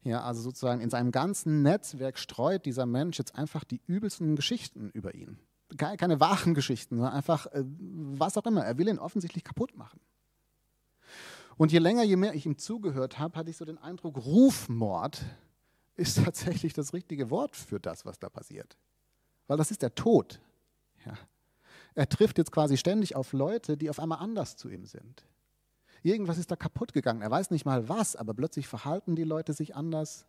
Ja, 0.07 0.23
also 0.23 0.41
sozusagen 0.41 0.81
in 0.81 0.89
seinem 0.89 1.11
ganzen 1.11 1.63
Netzwerk 1.63 2.17
streut 2.17 2.65
dieser 2.65 2.87
Mensch 2.87 3.19
jetzt 3.19 3.35
einfach 3.35 3.65
die 3.65 3.81
übelsten 3.89 4.37
Geschichten 4.37 4.89
über 4.91 5.17
ihn. 5.17 5.41
keine 5.77 6.21
wahren 6.21 6.55
Geschichten, 6.55 6.95
sondern 6.95 7.13
einfach 7.13 7.47
äh, 7.47 7.65
was 7.67 8.39
auch 8.39 8.47
immer. 8.47 8.65
Er 8.65 8.79
will 8.79 8.87
ihn 8.87 9.01
offensichtlich 9.01 9.43
kaputt 9.43 9.77
machen. 9.77 9.99
Und 11.57 11.73
je 11.73 11.81
länger, 11.81 12.05
je 12.05 12.15
mehr 12.15 12.35
ich 12.35 12.47
ihm 12.47 12.57
zugehört 12.57 13.19
habe, 13.19 13.37
hatte 13.37 13.51
ich 13.51 13.57
so 13.57 13.65
den 13.65 13.79
Eindruck, 13.79 14.25
Rufmord 14.25 15.25
ist 15.97 16.19
tatsächlich 16.25 16.73
das 16.73 16.93
richtige 16.93 17.29
Wort 17.31 17.57
für 17.57 17.81
das, 17.81 18.05
was 18.05 18.21
da 18.21 18.29
passiert. 18.29 18.77
Weil 19.49 19.57
das 19.57 19.73
ist 19.73 19.83
der 19.83 19.97
Tod. 19.97 20.41
Ja. 21.05 21.15
Er 21.97 22.09
trifft 22.09 22.39
jetzt 22.39 22.53
quasi 22.53 22.77
ständig 22.77 23.17
auf 23.17 23.33
Leute, 23.33 23.77
die 23.77 23.91
auf 23.91 23.99
einmal 23.99 24.21
anders 24.21 24.57
zu 24.57 24.69
ihm 24.69 24.87
sind. 24.87 25.27
Irgendwas 26.03 26.39
ist 26.39 26.51
da 26.51 26.57
kaputt 26.57 26.93
gegangen. 26.93 27.23
Er 27.23 27.31
weiß 27.31 27.51
nicht 27.51 27.65
mal 27.65 27.89
was, 27.89 28.17
aber 28.17 28.35
plötzlich 28.35 28.69
verhalten 28.69 29.17
die 29.17 29.25
Leute 29.25 29.53
sich 29.53 29.75
anders. 29.75 30.27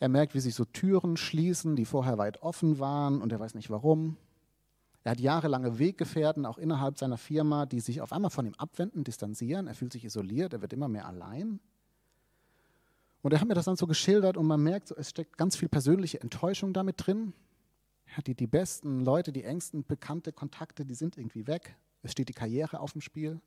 Er 0.00 0.08
merkt, 0.08 0.34
wie 0.34 0.40
sich 0.40 0.54
so 0.54 0.64
Türen 0.64 1.16
schließen, 1.16 1.76
die 1.76 1.84
vorher 1.84 2.18
weit 2.18 2.42
offen 2.42 2.78
waren 2.78 3.22
und 3.22 3.32
er 3.32 3.40
weiß 3.40 3.54
nicht 3.54 3.70
warum. 3.70 4.16
Er 5.04 5.12
hat 5.12 5.20
jahrelange 5.20 5.78
Weggefährten, 5.78 6.46
auch 6.46 6.56
innerhalb 6.56 6.98
seiner 6.98 7.18
Firma, 7.18 7.66
die 7.66 7.80
sich 7.80 8.00
auf 8.00 8.12
einmal 8.12 8.30
von 8.30 8.46
ihm 8.46 8.54
abwenden, 8.56 9.04
distanzieren. 9.04 9.66
Er 9.66 9.74
fühlt 9.74 9.92
sich 9.92 10.04
isoliert, 10.04 10.54
er 10.54 10.62
wird 10.62 10.72
immer 10.72 10.88
mehr 10.88 11.06
allein. 11.06 11.60
Und 13.20 13.32
er 13.32 13.40
hat 13.40 13.48
mir 13.48 13.54
das 13.54 13.66
dann 13.66 13.76
so 13.76 13.86
geschildert 13.86 14.36
und 14.36 14.46
man 14.46 14.62
merkt, 14.62 14.90
es 14.90 15.10
steckt 15.10 15.36
ganz 15.36 15.56
viel 15.56 15.68
persönliche 15.68 16.20
Enttäuschung 16.20 16.72
damit 16.72 17.06
drin. 17.06 17.34
Ja, 18.14 18.22
die, 18.22 18.34
die 18.34 18.46
besten 18.46 19.00
Leute, 19.00 19.32
die 19.32 19.44
engsten, 19.44 19.84
bekannte 19.84 20.32
Kontakte, 20.32 20.84
die 20.84 20.94
sind 20.94 21.16
irgendwie 21.16 21.46
weg. 21.46 21.76
Es 22.02 22.12
steht 22.12 22.28
die 22.28 22.34
Karriere 22.34 22.80
auf 22.80 22.92
dem 22.92 23.00
Spiel. 23.00 23.40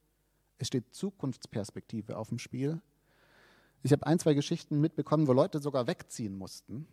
Es 0.58 0.68
steht 0.68 0.94
Zukunftsperspektive 0.94 2.18
auf 2.18 2.30
dem 2.30 2.40
Spiel. 2.40 2.82
Ich 3.84 3.92
habe 3.92 4.06
ein, 4.08 4.20
zwei 4.20 4.34
Geschichten 4.34 4.82
mitbekommen, 4.82 5.28
wo 5.28 5.34
Leute 5.34 5.60
sogar 5.60 5.88
wegziehen 5.88 6.38
mussten, 6.38 6.88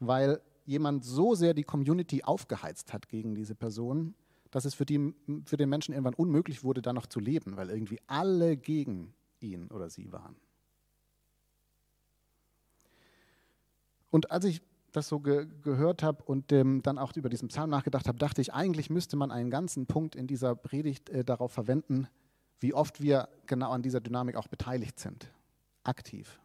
weil 0.00 0.40
jemand 0.64 1.04
so 1.04 1.34
sehr 1.34 1.54
die 1.54 1.64
Community 1.64 2.24
aufgeheizt 2.24 2.92
hat 2.92 3.08
gegen 3.08 3.34
diese 3.34 3.54
Person, 3.54 4.14
dass 4.50 4.64
es 4.64 4.74
für, 4.74 4.84
die, 4.84 5.14
für 5.46 5.56
den 5.56 5.68
Menschen 5.68 5.92
irgendwann 5.92 6.14
unmöglich 6.14 6.62
wurde, 6.62 6.82
da 6.82 6.92
noch 6.92 7.06
zu 7.06 7.20
leben, 7.20 7.56
weil 7.56 7.70
irgendwie 7.70 7.98
alle 8.06 8.56
gegen 8.56 9.14
ihn 9.40 9.70
oder 9.70 9.88
sie 9.88 10.12
waren. 10.12 10.36
Und 14.10 14.30
als 14.30 14.44
ich 14.44 14.60
das 14.92 15.08
so 15.08 15.20
ge 15.20 15.46
gehört 15.62 16.02
habe 16.02 16.22
und 16.24 16.52
ähm, 16.52 16.82
dann 16.82 16.98
auch 16.98 17.16
über 17.16 17.30
diesen 17.30 17.48
Psalm 17.48 17.70
nachgedacht 17.70 18.06
habe, 18.06 18.18
dachte 18.18 18.42
ich, 18.42 18.52
eigentlich 18.52 18.90
müsste 18.90 19.16
man 19.16 19.30
einen 19.30 19.50
ganzen 19.50 19.86
Punkt 19.86 20.14
in 20.14 20.26
dieser 20.26 20.54
Predigt 20.54 21.08
äh, 21.08 21.24
darauf 21.24 21.50
verwenden, 21.50 22.08
wie 22.62 22.74
oft 22.74 23.02
wir 23.02 23.28
genau 23.46 23.70
an 23.70 23.82
dieser 23.82 24.00
Dynamik 24.00 24.36
auch 24.36 24.48
beteiligt 24.48 24.98
sind, 24.98 25.30
aktiv. 25.84 26.38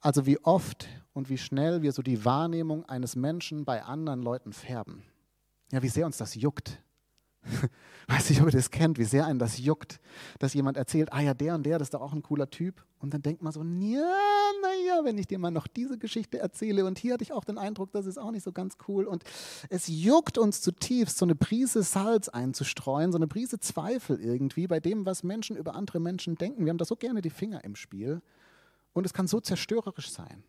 Also 0.00 0.26
wie 0.26 0.38
oft 0.44 0.88
und 1.12 1.28
wie 1.28 1.38
schnell 1.38 1.82
wir 1.82 1.92
so 1.92 2.02
die 2.02 2.24
Wahrnehmung 2.24 2.84
eines 2.88 3.16
Menschen 3.16 3.64
bei 3.64 3.82
anderen 3.82 4.22
Leuten 4.22 4.52
färben. 4.52 5.02
Ja, 5.72 5.82
wie 5.82 5.88
sehr 5.88 6.06
uns 6.06 6.16
das 6.16 6.34
juckt. 6.34 6.80
Weiß 8.08 8.30
nicht, 8.30 8.40
ob 8.40 8.46
ihr 8.46 8.52
das 8.52 8.70
kennt, 8.70 8.98
wie 8.98 9.04
sehr 9.04 9.26
einen 9.26 9.38
das 9.38 9.58
juckt, 9.58 10.00
dass 10.38 10.54
jemand 10.54 10.78
erzählt, 10.78 11.12
ah 11.12 11.20
ja, 11.20 11.34
der 11.34 11.54
und 11.54 11.64
der, 11.64 11.78
das 11.78 11.88
ist 11.88 11.94
doch 11.94 12.00
auch 12.00 12.14
ein 12.14 12.22
cooler 12.22 12.48
Typ. 12.48 12.82
Und 13.00 13.12
dann 13.12 13.20
denkt 13.20 13.42
man 13.42 13.52
so, 13.52 13.62
ja, 13.62 14.50
naja, 14.62 15.04
wenn 15.04 15.18
ich 15.18 15.26
dir 15.26 15.38
mal 15.38 15.50
noch 15.50 15.66
diese 15.66 15.98
Geschichte 15.98 16.38
erzähle 16.38 16.86
und 16.86 16.98
hier 16.98 17.14
hatte 17.14 17.24
ich 17.24 17.32
auch 17.32 17.44
den 17.44 17.58
Eindruck, 17.58 17.92
das 17.92 18.06
ist 18.06 18.18
auch 18.18 18.30
nicht 18.30 18.44
so 18.44 18.52
ganz 18.52 18.76
cool. 18.88 19.04
Und 19.04 19.24
es 19.68 19.88
juckt 19.88 20.38
uns 20.38 20.62
zutiefst, 20.62 21.18
so 21.18 21.26
eine 21.26 21.34
Prise 21.34 21.82
Salz 21.82 22.28
einzustreuen, 22.28 23.12
so 23.12 23.18
eine 23.18 23.28
Prise 23.28 23.60
Zweifel 23.60 24.20
irgendwie 24.20 24.66
bei 24.66 24.80
dem, 24.80 25.04
was 25.04 25.22
Menschen 25.22 25.56
über 25.56 25.74
andere 25.74 26.00
Menschen 26.00 26.36
denken. 26.36 26.64
Wir 26.64 26.70
haben 26.70 26.78
da 26.78 26.86
so 26.86 26.96
gerne 26.96 27.20
die 27.20 27.30
Finger 27.30 27.62
im 27.64 27.76
Spiel. 27.76 28.22
Und 28.94 29.04
es 29.04 29.12
kann 29.12 29.26
so 29.26 29.38
zerstörerisch 29.40 30.10
sein. 30.10 30.42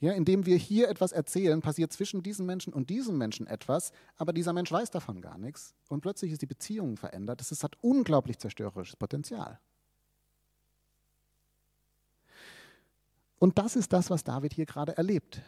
Ja, 0.00 0.12
indem 0.12 0.44
wir 0.44 0.56
hier 0.56 0.88
etwas 0.88 1.12
erzählen, 1.12 1.62
passiert 1.62 1.92
zwischen 1.92 2.22
diesem 2.22 2.46
Menschen 2.46 2.72
und 2.72 2.90
diesem 2.90 3.16
Menschen 3.16 3.46
etwas, 3.46 3.92
aber 4.16 4.32
dieser 4.32 4.52
Mensch 4.52 4.70
weiß 4.70 4.90
davon 4.90 5.20
gar 5.22 5.38
nichts 5.38 5.74
und 5.88 6.00
plötzlich 6.00 6.32
ist 6.32 6.42
die 6.42 6.46
Beziehung 6.46 6.96
verändert. 6.96 7.40
Das 7.40 7.62
hat 7.62 7.76
unglaublich 7.80 8.38
zerstörerisches 8.38 8.96
Potenzial. 8.96 9.60
Und 13.38 13.58
das 13.58 13.76
ist 13.76 13.92
das, 13.92 14.10
was 14.10 14.24
David 14.24 14.54
hier 14.54 14.66
gerade 14.66 14.96
erlebt, 14.96 15.42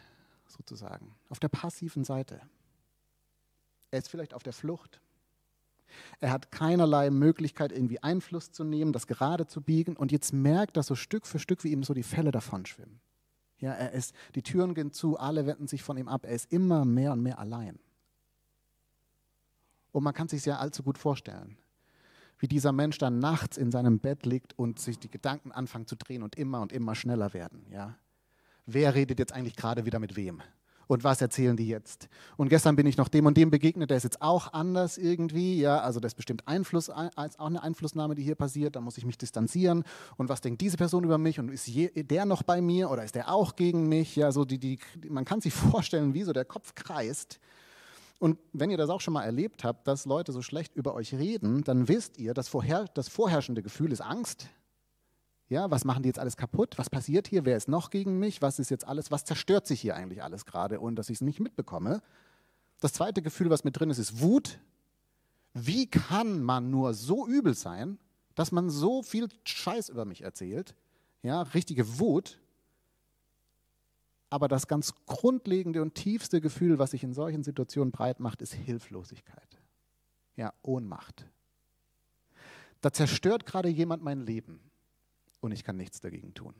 sozusagen, 0.47 1.15
auf 1.29 1.39
der 1.39 1.49
passiven 1.49 2.03
Seite. 2.03 2.41
Er 3.91 3.99
ist 3.99 4.09
vielleicht 4.09 4.33
auf 4.33 4.43
der 4.43 4.53
Flucht. 4.53 5.01
Er 6.19 6.31
hat 6.31 6.51
keinerlei 6.51 7.09
Möglichkeit, 7.09 7.71
irgendwie 7.71 8.03
Einfluss 8.03 8.51
zu 8.51 8.63
nehmen, 8.63 8.93
das 8.93 9.07
gerade 9.07 9.47
zu 9.47 9.61
biegen 9.61 9.95
und 9.95 10.11
jetzt 10.11 10.33
merkt, 10.33 10.77
dass 10.77 10.87
so 10.87 10.95
Stück 10.95 11.25
für 11.25 11.39
Stück 11.39 11.63
wie 11.63 11.71
ihm 11.71 11.83
so 11.83 11.93
die 11.93 12.03
Fälle 12.03 12.31
davonschwimmen. 12.31 12.99
Ja, 13.59 13.73
er 13.73 13.91
ist, 13.91 14.13
die 14.35 14.43
Türen 14.43 14.73
gehen 14.73 14.91
zu, 14.91 15.17
alle 15.17 15.45
wenden 15.45 15.67
sich 15.67 15.81
von 15.83 15.97
ihm 15.97 16.07
ab. 16.07 16.25
Er 16.25 16.35
ist 16.35 16.51
immer 16.51 16.85
mehr 16.85 17.13
und 17.13 17.21
mehr 17.21 17.39
allein. 17.39 17.79
Und 19.91 20.03
man 20.03 20.13
kann 20.13 20.27
sich 20.27 20.45
ja 20.45 20.57
allzu 20.57 20.83
gut 20.83 20.97
vorstellen, 20.97 21.57
wie 22.37 22.47
dieser 22.47 22.71
Mensch 22.71 22.99
dann 22.99 23.17
nachts 23.19 23.57
in 23.57 23.71
seinem 23.71 23.99
Bett 23.99 24.25
liegt 24.25 24.57
und 24.59 24.79
sich 24.79 24.99
die 24.99 25.09
Gedanken 25.09 25.51
anfangen 25.51 25.87
zu 25.87 25.95
drehen 25.95 26.21
und 26.21 26.35
immer 26.35 26.61
und 26.61 26.71
immer 26.71 26.93
schneller 26.93 27.33
werden. 27.33 27.65
Ja? 27.71 27.97
Wer 28.67 28.93
redet 28.93 29.17
jetzt 29.17 29.33
eigentlich 29.33 29.55
gerade 29.55 29.85
wieder 29.85 29.97
mit 29.97 30.15
wem? 30.15 30.43
Und 30.87 31.03
was 31.03 31.21
erzählen 31.21 31.55
die 31.55 31.67
jetzt? 31.67 32.09
Und 32.37 32.49
gestern 32.49 32.75
bin 32.75 32.87
ich 32.87 32.97
noch 32.97 33.07
dem 33.07 33.25
und 33.25 33.37
dem 33.37 33.49
begegnet, 33.49 33.89
der 33.89 33.97
ist 33.97 34.03
jetzt 34.03 34.21
auch 34.21 34.53
anders 34.53 34.97
irgendwie, 34.97 35.59
ja, 35.59 35.79
also 35.79 35.99
das 35.99 36.11
ist 36.13 36.15
bestimmt 36.15 36.47
Einfluss, 36.47 36.89
auch 36.89 37.11
eine 37.37 37.61
Einflussnahme, 37.61 38.15
die 38.15 38.23
hier 38.23 38.35
passiert, 38.35 38.75
da 38.75 38.81
muss 38.81 38.97
ich 38.97 39.05
mich 39.05 39.17
distanzieren 39.17 39.83
und 40.17 40.29
was 40.29 40.41
denkt 40.41 40.61
diese 40.61 40.77
Person 40.77 41.03
über 41.03 41.17
mich 41.17 41.39
und 41.39 41.49
ist 41.49 41.67
je, 41.67 41.89
der 41.89 42.25
noch 42.25 42.43
bei 42.43 42.61
mir 42.61 42.89
oder 42.89 43.03
ist 43.03 43.15
der 43.15 43.31
auch 43.31 43.55
gegen 43.55 43.87
mich? 43.87 44.15
Ja, 44.15 44.31
so 44.31 44.45
die, 44.45 44.59
die, 44.59 44.79
man 45.09 45.25
kann 45.25 45.41
sich 45.41 45.53
vorstellen, 45.53 46.13
wie 46.13 46.23
so 46.23 46.33
der 46.33 46.45
Kopf 46.45 46.75
kreist. 46.75 47.39
Und 48.19 48.39
wenn 48.51 48.71
ihr 48.71 48.77
das 48.77 48.89
auch 48.89 49.01
schon 49.01 49.13
mal 49.13 49.23
erlebt 49.23 49.63
habt, 49.63 49.87
dass 49.87 50.05
Leute 50.05 50.31
so 50.31 50.41
schlecht 50.41 50.75
über 50.75 50.95
euch 50.95 51.13
reden, 51.13 51.63
dann 51.63 51.87
wisst 51.87 52.17
ihr, 52.17 52.33
dass 52.33 52.47
vorher, 52.47 52.85
das 52.93 53.09
vorherrschende 53.09 53.61
Gefühl 53.61 53.91
ist 53.91 54.01
Angst. 54.01 54.47
Ja, 55.49 55.71
was 55.71 55.85
machen 55.85 56.03
die 56.03 56.07
jetzt 56.07 56.19
alles 56.19 56.35
kaputt? 56.35 56.77
Was 56.77 56.89
passiert 56.89 57.27
hier? 57.27 57.45
Wer 57.45 57.55
ist 57.55 57.69
noch 57.69 57.89
gegen 57.89 58.19
mich? 58.19 58.41
Was 58.41 58.59
ist 58.59 58.69
jetzt 58.69 58.85
alles? 58.85 59.11
Was 59.11 59.23
zerstört 59.23 59.65
sich 59.65 59.79
hier 59.79 59.95
eigentlich 59.95 60.21
alles 60.21 60.45
gerade, 60.45 60.81
ohne 60.81 60.95
dass 60.95 61.09
ich 61.09 61.15
es 61.15 61.21
nicht 61.21 61.39
mitbekomme? 61.39 62.01
Das 62.81 62.93
zweite 62.93 63.21
Gefühl, 63.21 63.49
was 63.49 63.63
mit 63.63 63.79
drin 63.79 63.89
ist, 63.89 63.97
ist 63.97 64.21
Wut. 64.21 64.59
Wie 65.53 65.87
kann 65.87 66.43
man 66.43 66.69
nur 66.69 66.93
so 66.93 67.25
übel 67.27 67.53
sein, 67.53 67.97
dass 68.35 68.51
man 68.51 68.69
so 68.69 69.01
viel 69.01 69.29
Scheiß 69.45 69.89
über 69.89 70.05
mich 70.05 70.21
erzählt? 70.21 70.75
Ja, 71.23 71.41
richtige 71.41 71.97
Wut. 71.97 72.39
Aber 74.29 74.49
das 74.49 74.67
ganz 74.67 74.93
grundlegende 75.05 75.81
und 75.81 75.95
tiefste 75.95 76.41
Gefühl, 76.41 76.77
was 76.77 76.91
sich 76.91 77.03
in 77.03 77.13
solchen 77.13 77.43
Situationen 77.43 77.91
breit 77.91 78.19
macht, 78.19 78.41
ist 78.41 78.53
Hilflosigkeit. 78.53 79.61
Ja, 80.35 80.53
Ohnmacht. 80.61 81.25
Da 82.81 82.91
zerstört 82.91 83.45
gerade 83.45 83.69
jemand 83.69 84.03
mein 84.03 84.19
Leben 84.19 84.66
und 85.41 85.51
ich 85.51 85.63
kann 85.63 85.77
nichts 85.77 86.01
dagegen 86.01 86.33
tun. 86.33 86.53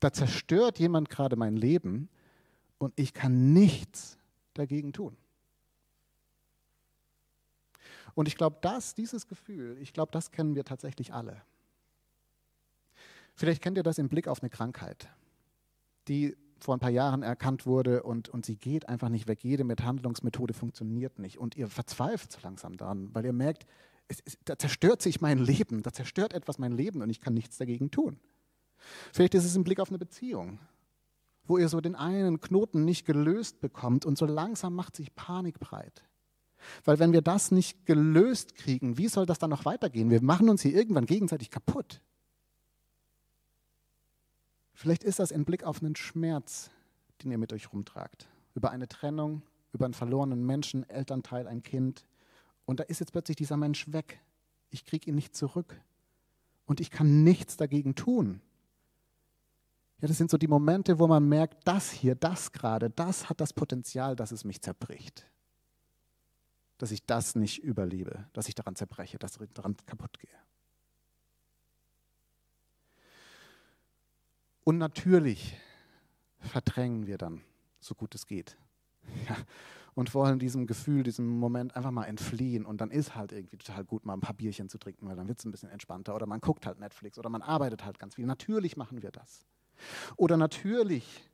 Da 0.00 0.12
zerstört 0.12 0.78
jemand 0.78 1.08
gerade 1.08 1.36
mein 1.36 1.56
Leben 1.56 2.08
und 2.78 2.92
ich 2.96 3.14
kann 3.14 3.52
nichts 3.52 4.18
dagegen 4.54 4.92
tun. 4.92 5.16
Und 8.14 8.28
ich 8.28 8.36
glaube, 8.36 8.56
dass 8.62 8.94
dieses 8.94 9.26
Gefühl, 9.26 9.76
ich 9.80 9.92
glaube, 9.92 10.12
das 10.12 10.30
kennen 10.30 10.54
wir 10.54 10.64
tatsächlich 10.64 11.12
alle. 11.12 11.42
Vielleicht 13.34 13.62
kennt 13.62 13.76
ihr 13.76 13.82
das 13.82 13.98
im 13.98 14.08
Blick 14.08 14.28
auf 14.28 14.40
eine 14.42 14.48
Krankheit, 14.48 15.08
die 16.08 16.34
vor 16.58 16.74
ein 16.74 16.80
paar 16.80 16.90
Jahren 16.90 17.22
erkannt 17.22 17.66
wurde 17.66 18.02
und, 18.02 18.30
und 18.30 18.46
sie 18.46 18.56
geht 18.56 18.88
einfach 18.88 19.10
nicht 19.10 19.28
weg. 19.28 19.44
Jede 19.44 19.64
Behandlungsmethode 19.64 20.54
funktioniert 20.54 21.18
nicht 21.18 21.38
und 21.38 21.56
ihr 21.56 21.68
verzweifelt 21.68 22.32
so 22.32 22.38
langsam 22.42 22.78
daran, 22.78 23.14
weil 23.14 23.26
ihr 23.26 23.34
merkt, 23.34 23.66
es, 24.08 24.20
es, 24.24 24.38
da 24.44 24.58
zerstört 24.58 25.02
sich 25.02 25.20
mein 25.20 25.38
Leben, 25.38 25.82
da 25.82 25.92
zerstört 25.92 26.32
etwas 26.32 26.58
mein 26.58 26.72
Leben 26.72 27.02
und 27.02 27.10
ich 27.10 27.20
kann 27.20 27.34
nichts 27.34 27.58
dagegen 27.58 27.90
tun. 27.90 28.18
Vielleicht 29.12 29.34
ist 29.34 29.44
es 29.44 29.56
im 29.56 29.64
Blick 29.64 29.80
auf 29.80 29.88
eine 29.88 29.98
Beziehung, 29.98 30.58
wo 31.44 31.58
ihr 31.58 31.68
so 31.68 31.80
den 31.80 31.94
einen 31.94 32.40
Knoten 32.40 32.84
nicht 32.84 33.06
gelöst 33.06 33.60
bekommt 33.60 34.04
und 34.04 34.18
so 34.18 34.26
langsam 34.26 34.74
macht 34.74 34.96
sich 34.96 35.14
Panik 35.14 35.58
breit. 35.58 36.04
Weil 36.84 36.98
wenn 36.98 37.12
wir 37.12 37.22
das 37.22 37.50
nicht 37.50 37.86
gelöst 37.86 38.54
kriegen, 38.54 38.98
wie 38.98 39.08
soll 39.08 39.26
das 39.26 39.38
dann 39.38 39.50
noch 39.50 39.64
weitergehen? 39.64 40.10
Wir 40.10 40.22
machen 40.22 40.48
uns 40.48 40.62
hier 40.62 40.74
irgendwann 40.74 41.06
gegenseitig 41.06 41.50
kaputt. 41.50 42.00
Vielleicht 44.72 45.04
ist 45.04 45.18
das 45.18 45.30
im 45.30 45.44
Blick 45.44 45.64
auf 45.64 45.82
einen 45.82 45.96
Schmerz, 45.96 46.70
den 47.22 47.30
ihr 47.30 47.38
mit 47.38 47.52
euch 47.52 47.72
rumtragt. 47.72 48.28
Über 48.54 48.70
eine 48.70 48.88
Trennung, 48.88 49.42
über 49.72 49.84
einen 49.84 49.94
verlorenen 49.94 50.44
Menschen, 50.44 50.88
Elternteil, 50.88 51.46
ein 51.46 51.62
Kind, 51.62 52.04
und 52.66 52.80
da 52.80 52.84
ist 52.84 53.00
jetzt 53.00 53.12
plötzlich 53.12 53.36
dieser 53.36 53.56
Mensch 53.56 53.90
weg. 53.92 54.20
Ich 54.70 54.84
kriege 54.84 55.08
ihn 55.08 55.14
nicht 55.14 55.34
zurück. 55.34 55.80
Und 56.66 56.80
ich 56.80 56.90
kann 56.90 57.22
nichts 57.22 57.56
dagegen 57.56 57.94
tun. 57.94 58.40
Ja, 60.00 60.08
das 60.08 60.18
sind 60.18 60.30
so 60.30 60.36
die 60.36 60.48
Momente, 60.48 60.98
wo 60.98 61.06
man 61.06 61.26
merkt, 61.26 61.66
das 61.66 61.90
hier, 61.90 62.16
das 62.16 62.52
gerade, 62.52 62.90
das 62.90 63.30
hat 63.30 63.40
das 63.40 63.52
Potenzial, 63.52 64.16
dass 64.16 64.32
es 64.32 64.44
mich 64.44 64.60
zerbricht. 64.60 65.24
Dass 66.76 66.90
ich 66.90 67.06
das 67.06 67.36
nicht 67.36 67.62
überlebe, 67.62 68.26
dass 68.34 68.48
ich 68.48 68.54
daran 68.54 68.76
zerbreche, 68.76 69.16
dass 69.18 69.40
ich 69.40 69.52
daran 69.54 69.76
kaputt 69.86 70.18
gehe. 70.18 70.28
Und 74.64 74.78
natürlich 74.78 75.56
verdrängen 76.40 77.06
wir 77.06 77.16
dann, 77.16 77.42
so 77.78 77.94
gut 77.94 78.14
es 78.16 78.26
geht. 78.26 78.58
Ja. 79.28 79.36
Und 79.96 80.14
wollen 80.14 80.38
diesem 80.38 80.66
Gefühl, 80.66 81.02
diesem 81.02 81.26
Moment 81.26 81.74
einfach 81.74 81.90
mal 81.90 82.04
entfliehen. 82.04 82.66
Und 82.66 82.82
dann 82.82 82.90
ist 82.90 83.16
halt 83.16 83.32
irgendwie 83.32 83.56
total 83.56 83.82
gut, 83.82 84.04
mal 84.04 84.12
ein 84.12 84.20
paar 84.20 84.34
Bierchen 84.34 84.68
zu 84.68 84.76
trinken, 84.76 85.08
weil 85.08 85.16
dann 85.16 85.26
wird 85.26 85.38
es 85.38 85.46
ein 85.46 85.50
bisschen 85.50 85.70
entspannter. 85.70 86.14
Oder 86.14 86.26
man 86.26 86.40
guckt 86.42 86.66
halt 86.66 86.78
Netflix 86.78 87.18
oder 87.18 87.30
man 87.30 87.40
arbeitet 87.40 87.82
halt 87.82 87.98
ganz 87.98 88.14
viel. 88.14 88.26
Natürlich 88.26 88.76
machen 88.76 89.02
wir 89.02 89.10
das. 89.10 89.46
Oder 90.16 90.36
natürlich 90.36 91.30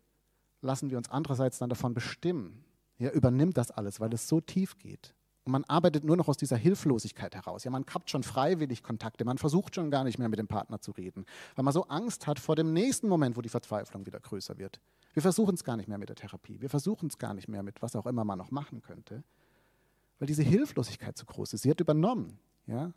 lassen 0.61 0.91
wir 0.91 0.97
uns 0.97 1.11
andererseits 1.11 1.59
dann 1.59 1.71
davon 1.71 1.93
bestimmen. 1.93 2.65
Ja, 2.99 3.11
übernimmt 3.11 3.57
das 3.57 3.73
alles, 3.73 3.99
weil 3.99 4.15
es 4.15 4.29
so 4.29 4.41
tief 4.41 4.79
geht. 4.79 5.13
Und 5.45 5.53
man 5.53 5.65
arbeitet 5.65 6.05
nur 6.05 6.17
noch 6.17 6.29
aus 6.29 6.37
dieser 6.37 6.57
Hilflosigkeit 6.57 7.35
heraus. 7.35 7.65
Ja, 7.65 7.71
man 7.71 7.85
kappt 7.85 8.11
schon 8.11 8.23
freiwillig 8.23 8.83
Kontakte, 8.83 9.25
man 9.25 9.39
versucht 9.39 9.75
schon 9.75 9.91
gar 9.91 10.05
nicht 10.05 10.19
mehr 10.19 10.29
mit 10.29 10.39
dem 10.39 10.47
Partner 10.47 10.81
zu 10.81 10.93
reden, 10.93 11.27
weil 11.57 11.65
man 11.65 11.75
so 11.75 11.85
Angst 11.89 12.29
hat 12.29 12.39
vor 12.39 12.55
dem 12.55 12.73
nächsten 12.73 13.09
Moment, 13.09 13.37
wo 13.37 13.41
die 13.41 13.49
Verzweiflung 13.49 14.07
wieder 14.07 14.21
größer 14.21 14.59
wird. 14.59 14.81
Wir 15.15 15.23
versuchen 15.23 15.55
es 15.55 15.65
gar 15.65 15.77
nicht 15.77 15.89
mehr 15.89 15.99
mit 15.99 16.09
der 16.09 16.17
Therapie. 16.17 16.61
Wir 16.61 16.71
versuchen 16.71 17.09
es 17.09 17.19
gar 17.19 17.35
nicht 17.35 17.49
mehr 17.49 17.63
mit 17.63 17.83
was 17.83 17.97
auch 17.97 18.07
immer 18.07 18.25
man 18.25 18.39
noch 18.39 18.53
machen 18.53 18.83
könnte, 18.83 19.25
weil 20.21 20.27
diese 20.27 20.45
Hilflosigkeit 20.45 21.19
zu 21.19 21.27
groß 21.27 21.55
ist. 21.55 21.63
Sie 21.63 21.71
hat 21.71 21.81
übernommen. 21.81 22.39
Ja? 22.67 22.93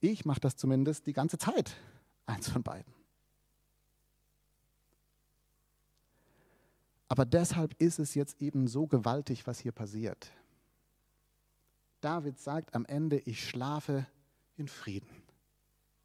Ich 0.00 0.24
mache 0.24 0.40
das 0.40 0.56
zumindest 0.56 1.06
die 1.06 1.12
ganze 1.12 1.36
Zeit. 1.36 1.76
Eins 2.24 2.48
von 2.48 2.62
beiden. 2.62 2.94
Aber 7.08 7.26
deshalb 7.26 7.74
ist 7.80 7.98
es 7.98 8.14
jetzt 8.14 8.40
eben 8.40 8.66
so 8.68 8.86
gewaltig, 8.86 9.46
was 9.46 9.58
hier 9.58 9.72
passiert. 9.72 10.30
David 12.00 12.38
sagt 12.38 12.74
am 12.74 12.86
Ende, 12.86 13.18
ich 13.18 13.46
schlafe 13.46 14.06
in 14.56 14.68
Frieden. 14.68 15.08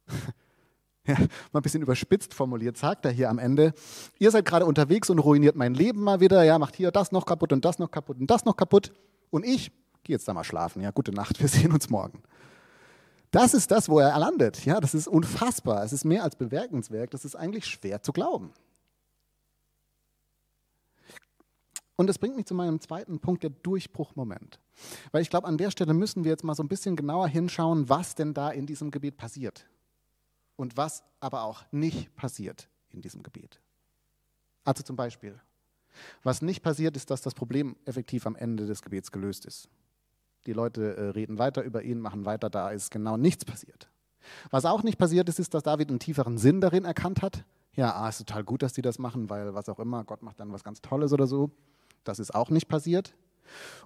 ja, 1.06 1.16
mal 1.52 1.60
ein 1.60 1.62
bisschen 1.62 1.82
überspitzt 1.82 2.34
formuliert, 2.34 2.76
sagt 2.76 3.04
er 3.04 3.10
hier 3.10 3.30
am 3.30 3.38
Ende, 3.38 3.72
ihr 4.18 4.30
seid 4.30 4.44
gerade 4.44 4.66
unterwegs 4.66 5.10
und 5.10 5.18
ruiniert 5.18 5.56
mein 5.56 5.74
Leben 5.74 6.02
mal 6.02 6.20
wieder, 6.20 6.42
ja, 6.44 6.58
macht 6.58 6.76
hier 6.76 6.90
das 6.90 7.12
noch 7.12 7.26
kaputt 7.26 7.52
und 7.52 7.64
das 7.64 7.78
noch 7.78 7.90
kaputt 7.90 8.18
und 8.18 8.30
das 8.30 8.44
noch 8.44 8.56
kaputt 8.56 8.92
und 9.30 9.44
ich 9.44 9.72
gehe 10.04 10.14
jetzt 10.14 10.28
da 10.28 10.34
mal 10.34 10.44
schlafen, 10.44 10.82
ja, 10.82 10.90
gute 10.90 11.12
Nacht, 11.12 11.40
wir 11.40 11.48
sehen 11.48 11.72
uns 11.72 11.88
morgen. 11.90 12.22
Das 13.30 13.54
ist 13.54 13.70
das, 13.70 13.88
wo 13.88 13.98
er 13.98 14.16
landet, 14.18 14.64
ja, 14.64 14.80
das 14.80 14.94
ist 14.94 15.08
unfassbar, 15.08 15.82
es 15.82 15.92
ist 15.92 16.04
mehr 16.04 16.22
als 16.22 16.36
bemerkenswert, 16.36 17.14
das 17.14 17.24
ist 17.24 17.36
eigentlich 17.36 17.66
schwer 17.66 18.02
zu 18.02 18.12
glauben. 18.12 18.52
Und 21.96 22.08
das 22.08 22.18
bringt 22.18 22.36
mich 22.36 22.46
zu 22.46 22.54
meinem 22.54 22.80
zweiten 22.80 23.20
Punkt, 23.20 23.42
der 23.42 23.50
Durchbruchmoment. 23.50 24.60
Weil 25.12 25.22
ich 25.22 25.30
glaube, 25.30 25.46
an 25.46 25.56
der 25.56 25.70
Stelle 25.70 25.94
müssen 25.94 26.24
wir 26.24 26.30
jetzt 26.30 26.44
mal 26.44 26.54
so 26.54 26.62
ein 26.62 26.68
bisschen 26.68 26.94
genauer 26.94 27.28
hinschauen, 27.28 27.88
was 27.88 28.14
denn 28.14 28.34
da 28.34 28.50
in 28.50 28.66
diesem 28.66 28.90
Gebet 28.90 29.16
passiert 29.16 29.66
und 30.56 30.76
was 30.76 31.02
aber 31.20 31.42
auch 31.42 31.64
nicht 31.72 32.14
passiert 32.16 32.68
in 32.90 33.00
diesem 33.00 33.22
Gebet. 33.22 33.60
Also 34.64 34.82
zum 34.82 34.96
Beispiel, 34.96 35.40
was 36.22 36.42
nicht 36.42 36.62
passiert, 36.62 36.96
ist, 36.96 37.10
dass 37.10 37.22
das 37.22 37.34
Problem 37.34 37.76
effektiv 37.86 38.26
am 38.26 38.36
Ende 38.36 38.66
des 38.66 38.82
Gebets 38.82 39.10
gelöst 39.10 39.46
ist. 39.46 39.68
Die 40.44 40.52
Leute 40.52 40.96
äh, 40.96 41.08
reden 41.10 41.38
weiter 41.38 41.62
über 41.62 41.82
ihn, 41.82 42.00
machen 42.00 42.24
weiter, 42.24 42.50
da 42.50 42.70
ist 42.70 42.90
genau 42.90 43.16
nichts 43.16 43.44
passiert. 43.44 43.88
Was 44.50 44.64
auch 44.64 44.82
nicht 44.82 44.98
passiert 44.98 45.28
ist, 45.28 45.38
ist, 45.38 45.54
dass 45.54 45.62
David 45.62 45.88
einen 45.88 45.98
tieferen 45.98 46.36
Sinn 46.36 46.60
darin 46.60 46.84
erkannt 46.84 47.22
hat. 47.22 47.44
Ja, 47.74 47.94
ah, 47.94 48.08
ist 48.08 48.18
total 48.18 48.44
gut, 48.44 48.62
dass 48.62 48.72
die 48.72 48.82
das 48.82 48.98
machen, 48.98 49.28
weil 49.30 49.54
was 49.54 49.68
auch 49.68 49.78
immer, 49.78 50.04
Gott 50.04 50.22
macht 50.22 50.40
dann 50.40 50.52
was 50.52 50.64
ganz 50.64 50.80
Tolles 50.80 51.12
oder 51.12 51.26
so. 51.26 51.50
Das 52.08 52.18
ist 52.18 52.34
auch 52.34 52.50
nicht 52.50 52.68
passiert. 52.68 53.14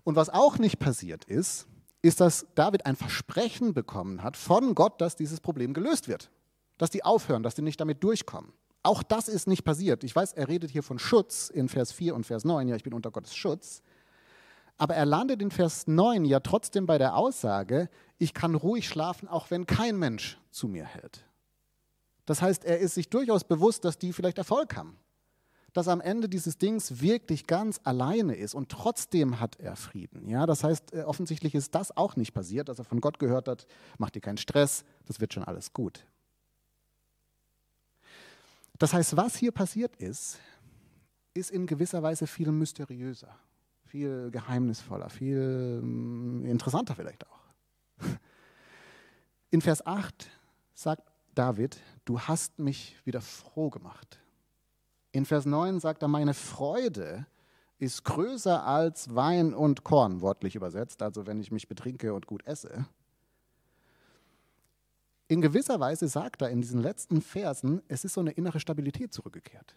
Und 0.04 0.16
was 0.16 0.30
auch 0.30 0.58
nicht 0.58 0.78
passiert 0.78 1.24
ist, 1.24 1.66
ist, 2.02 2.20
dass 2.20 2.46
David 2.54 2.86
ein 2.86 2.96
Versprechen 2.96 3.74
bekommen 3.74 4.22
hat 4.22 4.36
von 4.36 4.74
Gott, 4.74 5.00
dass 5.00 5.16
dieses 5.16 5.40
Problem 5.40 5.74
gelöst 5.74 6.08
wird 6.08 6.30
dass 6.80 6.88
die 6.88 7.04
aufhören, 7.04 7.42
dass 7.42 7.54
die 7.54 7.62
nicht 7.62 7.78
damit 7.78 8.02
durchkommen. 8.02 8.54
Auch 8.82 9.02
das 9.02 9.28
ist 9.28 9.46
nicht 9.46 9.64
passiert. 9.64 10.02
Ich 10.02 10.16
weiß, 10.16 10.32
er 10.32 10.48
redet 10.48 10.70
hier 10.70 10.82
von 10.82 10.98
Schutz 10.98 11.50
in 11.50 11.68
Vers 11.68 11.92
4 11.92 12.14
und 12.14 12.24
Vers 12.24 12.44
9, 12.44 12.68
ja, 12.68 12.74
ich 12.76 12.82
bin 12.82 12.94
unter 12.94 13.10
Gottes 13.10 13.36
Schutz. 13.36 13.82
Aber 14.78 14.94
er 14.94 15.04
landet 15.04 15.42
in 15.42 15.50
Vers 15.50 15.86
9 15.86 16.24
ja 16.24 16.40
trotzdem 16.40 16.86
bei 16.86 16.96
der 16.96 17.16
Aussage, 17.16 17.90
ich 18.16 18.32
kann 18.32 18.54
ruhig 18.54 18.88
schlafen, 18.88 19.28
auch 19.28 19.50
wenn 19.50 19.66
kein 19.66 19.99
Mensch 19.99 20.38
zu 20.50 20.68
mir 20.68 20.86
hält. 20.86 21.26
Das 22.25 22.40
heißt, 22.40 22.64
er 22.64 22.78
ist 22.78 22.95
sich 22.95 23.10
durchaus 23.10 23.45
bewusst, 23.45 23.84
dass 23.84 23.99
die 23.99 24.14
vielleicht 24.14 24.38
Erfolg 24.38 24.75
haben. 24.75 24.97
Dass 25.73 25.89
am 25.89 26.00
Ende 26.00 26.28
dieses 26.28 26.59
Dings 26.59 27.00
wirklich 27.00 27.47
ganz 27.47 27.80
alleine 27.85 28.35
ist 28.35 28.54
und 28.54 28.71
trotzdem 28.71 29.41
hat 29.41 29.56
er 29.61 29.76
Frieden. 29.76 30.28
Ja, 30.28 30.47
das 30.47 30.65
heißt, 30.65 30.95
äh, 30.95 31.02
offensichtlich 31.02 31.54
ist 31.54 31.75
das 31.75 31.97
auch 31.97 32.17
nicht 32.17 32.33
passiert, 32.33 32.69
dass 32.69 32.78
er 32.78 32.85
von 32.85 33.00
Gott 33.00 33.19
gehört 33.19 33.49
hat, 33.49 33.67
mach 33.99 34.11
dir 34.11 34.21
keinen 34.21 34.39
Stress, 34.39 34.85
das 35.06 35.21
wird 35.21 35.33
schon 35.33 35.45
alles 35.45 35.73
gut. 35.73 36.04
Das 38.78 38.95
heißt, 38.95 39.17
was 39.17 39.37
hier 39.37 39.52
passiert 39.52 39.95
ist, 39.97 40.39
ist 41.35 41.50
in 41.50 41.67
gewisser 41.67 42.02
Weise 42.02 42.26
viel 42.26 42.50
mysteriöser, 42.50 43.37
viel 43.85 44.30
geheimnisvoller, 44.30 45.11
viel 45.11 45.80
mm, 45.83 46.47
interessanter 46.47 46.95
vielleicht 46.95 47.26
auch. 47.26 47.41
In 49.50 49.61
Vers 49.61 49.85
8 49.85 50.30
sagt 50.75 51.13
David, 51.35 51.78
du 52.04 52.21
hast 52.21 52.59
mich 52.59 52.97
wieder 53.04 53.21
froh 53.21 53.69
gemacht. 53.69 54.19
In 55.12 55.25
Vers 55.25 55.46
9 55.46 55.80
sagt 55.80 56.02
er, 56.02 56.08
meine 56.08 56.34
Freude 56.34 57.26
ist 57.78 58.04
größer 58.04 58.64
als 58.64 59.14
Wein 59.14 59.54
und 59.54 59.84
Korn, 59.84 60.20
wortlich 60.20 60.54
übersetzt, 60.54 61.02
also 61.02 61.26
wenn 61.26 61.40
ich 61.40 61.50
mich 61.50 61.66
betrinke 61.66 62.14
und 62.14 62.26
gut 62.26 62.46
esse 62.46 62.86
in 65.30 65.40
gewisser 65.40 65.78
Weise 65.78 66.08
sagt 66.08 66.42
er 66.42 66.50
in 66.50 66.60
diesen 66.60 66.82
letzten 66.82 67.23
Versen, 67.23 67.82
es 67.86 68.04
ist 68.04 68.14
so 68.14 68.20
eine 68.20 68.32
innere 68.32 68.58
Stabilität 68.58 69.14
zurückgekehrt. 69.14 69.76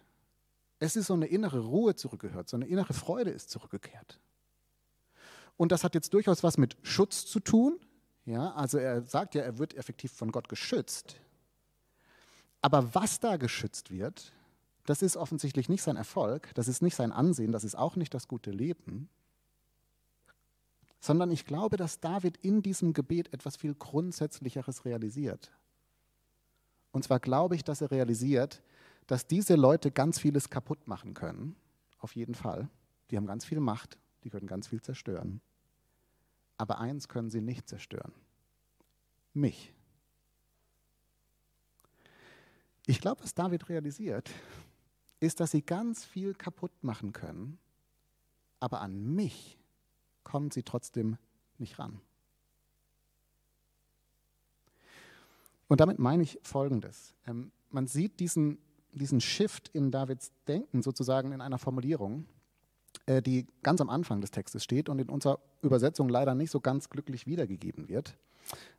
Es 0.80 0.96
ist 0.96 1.06
so 1.06 1.14
eine 1.14 1.26
innere 1.26 1.60
Ruhe 1.60 1.94
zurückgehört, 1.94 2.48
so 2.48 2.56
eine 2.56 2.66
innere 2.66 2.92
Freude 2.92 3.30
ist 3.30 3.50
zurückgekehrt. 3.50 4.18
Und 5.56 5.70
das 5.70 5.84
hat 5.84 5.94
jetzt 5.94 6.12
durchaus 6.12 6.42
was 6.42 6.58
mit 6.58 6.76
Schutz 6.82 7.24
zu 7.26 7.38
tun. 7.38 7.78
Ja, 8.24 8.52
also 8.54 8.78
er 8.78 9.02
sagt 9.02 9.36
ja, 9.36 9.42
er 9.42 9.56
wird 9.58 9.74
effektiv 9.74 10.10
von 10.10 10.32
Gott 10.32 10.48
geschützt. 10.48 11.20
Aber 12.60 12.92
was 12.92 13.20
da 13.20 13.36
geschützt 13.36 13.92
wird, 13.92 14.32
das 14.86 15.02
ist 15.02 15.16
offensichtlich 15.16 15.68
nicht 15.68 15.82
sein 15.82 15.96
Erfolg, 15.96 16.54
das 16.54 16.68
ist 16.68 16.82
nicht 16.82 16.94
sein 16.94 17.12
Ansehen, 17.12 17.52
das 17.52 17.64
ist 17.64 17.74
auch 17.74 17.96
nicht 17.96 18.12
das 18.12 18.28
gute 18.28 18.50
Leben, 18.50 19.08
sondern 21.00 21.30
ich 21.30 21.44
glaube, 21.44 21.76
dass 21.76 22.00
David 22.00 22.38
in 22.38 22.62
diesem 22.62 22.92
Gebet 22.92 23.32
etwas 23.32 23.56
viel 23.56 23.74
Grundsätzlicheres 23.74 24.84
realisiert. 24.84 25.52
Und 26.92 27.04
zwar 27.04 27.20
glaube 27.20 27.56
ich, 27.56 27.64
dass 27.64 27.80
er 27.80 27.90
realisiert, 27.90 28.62
dass 29.06 29.26
diese 29.26 29.54
Leute 29.54 29.90
ganz 29.90 30.18
vieles 30.18 30.48
kaputt 30.48 30.86
machen 30.86 31.12
können, 31.14 31.56
auf 31.98 32.14
jeden 32.14 32.34
Fall. 32.34 32.68
Die 33.10 33.16
haben 33.16 33.26
ganz 33.26 33.44
viel 33.44 33.60
Macht, 33.60 33.98
die 34.22 34.30
können 34.30 34.46
ganz 34.46 34.68
viel 34.68 34.80
zerstören. 34.80 35.40
Aber 36.56 36.78
eins 36.78 37.08
können 37.08 37.30
sie 37.30 37.40
nicht 37.40 37.68
zerstören. 37.68 38.12
Mich. 39.32 39.74
Ich 42.86 43.00
glaube, 43.00 43.22
was 43.22 43.34
David 43.34 43.68
realisiert, 43.68 44.30
ist, 45.24 45.40
dass 45.40 45.50
sie 45.50 45.62
ganz 45.62 46.04
viel 46.04 46.34
kaputt 46.34 46.72
machen 46.82 47.12
können, 47.12 47.58
aber 48.60 48.80
an 48.80 49.14
mich 49.14 49.58
kommen 50.22 50.50
sie 50.50 50.62
trotzdem 50.62 51.16
nicht 51.58 51.78
ran. 51.78 52.00
Und 55.68 55.80
damit 55.80 55.98
meine 55.98 56.22
ich 56.22 56.38
Folgendes. 56.42 57.14
Ähm, 57.26 57.50
man 57.70 57.86
sieht 57.86 58.20
diesen, 58.20 58.58
diesen 58.92 59.20
Shift 59.20 59.68
in 59.68 59.90
Davids 59.90 60.32
Denken 60.46 60.82
sozusagen 60.82 61.32
in 61.32 61.40
einer 61.40 61.58
Formulierung, 61.58 62.26
äh, 63.06 63.22
die 63.22 63.46
ganz 63.62 63.80
am 63.80 63.90
Anfang 63.90 64.20
des 64.20 64.30
Textes 64.30 64.62
steht 64.62 64.88
und 64.88 64.98
in 64.98 65.08
unserer 65.08 65.38
Übersetzung 65.62 66.08
leider 66.08 66.34
nicht 66.34 66.50
so 66.50 66.60
ganz 66.60 66.90
glücklich 66.90 67.26
wiedergegeben 67.26 67.88
wird. 67.88 68.16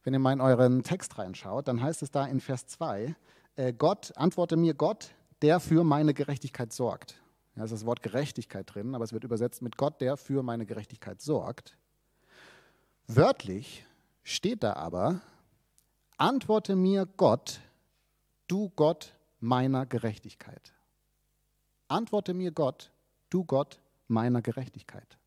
Wenn 0.03 0.13
ihr 0.13 0.19
mal 0.19 0.33
in 0.33 0.41
euren 0.41 0.83
Text 0.83 1.17
reinschaut, 1.17 1.67
dann 1.67 1.81
heißt 1.81 2.03
es 2.03 2.11
da 2.11 2.25
in 2.25 2.39
Vers 2.39 2.67
2, 2.67 3.15
äh, 3.55 3.73
Gott, 3.73 4.13
antworte 4.15 4.57
mir 4.57 4.73
Gott, 4.73 5.14
der 5.41 5.59
für 5.59 5.83
meine 5.83 6.13
Gerechtigkeit 6.13 6.73
sorgt. 6.73 7.21
Ja, 7.55 7.63
ist 7.63 7.71
das 7.71 7.85
Wort 7.85 8.03
Gerechtigkeit 8.03 8.73
drin, 8.73 8.95
aber 8.95 9.03
es 9.03 9.13
wird 9.13 9.23
übersetzt 9.23 9.61
mit 9.61 9.77
Gott, 9.77 10.01
der 10.01 10.17
für 10.17 10.43
meine 10.43 10.65
Gerechtigkeit 10.65 11.21
sorgt. 11.21 11.77
Wörtlich 13.07 13.85
steht 14.23 14.63
da 14.63 14.73
aber, 14.73 15.21
antworte 16.17 16.75
mir 16.75 17.05
Gott, 17.05 17.61
du 18.47 18.69
Gott 18.75 19.15
meiner 19.39 19.85
Gerechtigkeit. 19.85 20.73
Antworte 21.87 22.33
mir 22.33 22.51
Gott, 22.51 22.91
du 23.29 23.43
Gott 23.45 23.79
meiner 24.07 24.41
Gerechtigkeit. 24.41 25.17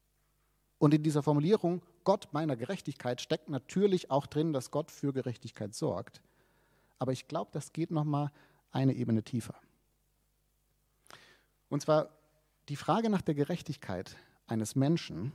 Und 0.78 0.94
in 0.94 1.02
dieser 1.02 1.22
Formulierung 1.22 1.82
Gott 2.04 2.28
meiner 2.32 2.56
Gerechtigkeit 2.56 3.20
steckt 3.20 3.48
natürlich 3.48 4.10
auch 4.10 4.26
drin, 4.26 4.52
dass 4.52 4.70
Gott 4.70 4.90
für 4.90 5.12
Gerechtigkeit 5.12 5.74
sorgt. 5.74 6.22
Aber 6.98 7.12
ich 7.12 7.28
glaube, 7.28 7.50
das 7.52 7.72
geht 7.72 7.90
noch 7.90 8.04
mal 8.04 8.30
eine 8.70 8.94
Ebene 8.94 9.22
tiefer. 9.22 9.54
Und 11.68 11.82
zwar 11.82 12.10
die 12.68 12.76
Frage 12.76 13.10
nach 13.10 13.22
der 13.22 13.34
Gerechtigkeit 13.34 14.16
eines 14.46 14.74
Menschen, 14.74 15.32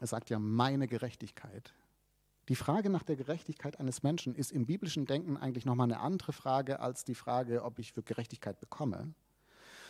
er 0.00 0.06
sagt 0.06 0.30
ja 0.30 0.38
meine 0.38 0.86
Gerechtigkeit, 0.86 1.74
die 2.48 2.56
Frage 2.56 2.90
nach 2.90 3.04
der 3.04 3.14
Gerechtigkeit 3.14 3.78
eines 3.78 4.02
Menschen 4.02 4.34
ist 4.34 4.50
im 4.50 4.66
biblischen 4.66 5.06
Denken 5.06 5.36
eigentlich 5.36 5.66
nochmal 5.66 5.84
eine 5.84 6.00
andere 6.00 6.32
Frage 6.32 6.80
als 6.80 7.04
die 7.04 7.14
Frage, 7.14 7.62
ob 7.62 7.78
ich 7.78 7.92
für 7.92 8.02
Gerechtigkeit 8.02 8.58
bekomme, 8.58 9.14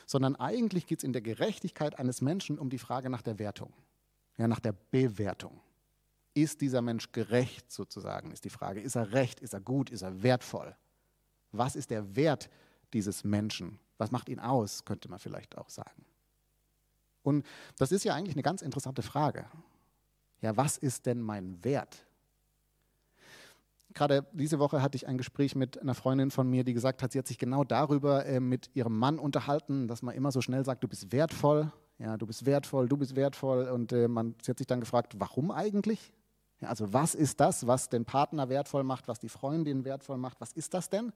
sondern 0.05 0.37
eigentlich 0.37 0.87
geht 0.87 0.99
es 0.99 1.05
in 1.05 1.15
der 1.15 1.23
Gerechtigkeit 1.23 1.99
eines 1.99 2.21
Menschen 2.21 2.59
um 2.59 2.69
die 2.69 2.79
Frage 2.79 3.09
nach 3.09 3.23
der 3.23 3.39
Wertung. 3.39 3.73
ja, 4.37 4.47
nach 4.49 4.61
der 4.61 4.73
Bewertung. 4.73 5.61
Ist 6.35 6.61
dieser 6.61 6.83
Mensch 6.83 7.13
gerecht 7.13 7.71
sozusagen, 7.73 8.31
ist 8.31 8.45
die 8.45 8.51
Frage. 8.51 8.81
Ist 8.81 8.95
er 8.95 9.13
recht, 9.13 9.41
ist 9.41 9.55
er 9.55 9.61
gut, 9.61 9.91
ist 9.91 10.03
er 10.03 10.23
wertvoll? 10.23 10.77
Was 11.53 11.77
ist 11.77 11.91
der 11.91 12.15
Wert 12.15 12.51
dieses 12.93 13.25
Menschen? 13.25 13.79
Was 14.01 14.11
macht 14.11 14.29
ihn 14.29 14.41
aus, 14.41 14.85
könnte 14.85 15.11
man 15.11 15.19
vielleicht 15.19 15.59
auch 15.59 15.69
sagen. 15.69 16.05
Und 17.23 17.47
das 17.77 17.93
ist 17.93 18.05
ja 18.05 18.15
eigentlich 18.15 18.35
eine 18.35 18.43
ganz 18.43 18.63
interessante 18.63 19.03
Frage. 19.03 19.45
Ja, 20.41 20.57
was 20.57 20.79
ist 20.79 21.05
denn 21.05 21.21
mein 21.21 21.63
Wert? 21.63 22.07
Gerade 23.93 24.27
diese 24.33 24.59
Woche 24.59 24.81
hatte 24.81 24.97
ich 24.97 25.07
ein 25.07 25.19
Gespräch 25.19 25.55
mit 25.55 25.81
einer 25.81 25.95
Freundin 25.95 26.31
von 26.31 26.49
mir, 26.49 26.65
die 26.65 26.73
gesagt 26.73 27.03
hat, 27.03 27.13
sie 27.13 27.19
hat 27.19 27.27
sich 27.27 27.39
genau 27.39 27.65
darüber 27.65 28.25
äh, 28.25 28.41
mit 28.41 28.71
ihrem 28.75 28.97
Mann 28.97 29.19
unterhalten, 29.19 29.89
dass 29.89 30.01
man 30.01 30.15
immer 30.15 30.33
so 30.33 30.41
schnell 30.41 30.65
sagt, 30.65 30.83
du 30.83 30.89
bist 30.89 31.13
wertvoll, 31.13 31.71
ja, 31.99 32.17
du 32.17 32.27
bist 32.27 32.47
wertvoll, 32.47 32.89
du 32.89 32.97
bist 32.97 33.17
wertvoll. 33.17 33.69
Und 33.69 33.93
äh, 33.93 34.09
man, 34.09 34.35
sie 34.43 34.51
hat 34.51 34.59
sich 34.59 34.67
dann 34.67 34.81
gefragt, 34.81 35.15
warum 35.19 35.51
eigentlich? 35.51 36.13
Ja, 36.61 36.69
also 36.69 36.93
was 36.93 37.15
ist 37.15 37.41
das, 37.41 37.67
was 37.67 37.89
den 37.89 38.05
Partner 38.07 38.49
wertvoll 38.49 38.85
macht, 38.85 39.09
was 39.09 39.19
die 39.19 39.29
Freundin 39.29 39.85
wertvoll 39.85 40.17
macht? 40.17 40.41
Was 40.41 40.53
ist 40.53 40.73
das 40.73 40.89
denn? 40.89 41.13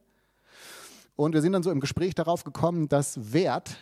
Und 1.17 1.35
wir 1.35 1.43
sind 1.43 1.53
dann 1.53 1.63
so 1.63 1.71
im 1.71 1.81
Gespräch 1.81 2.15
darauf 2.15 2.45
gekommen, 2.45 2.89
dass 2.89 3.33
Wert 3.33 3.77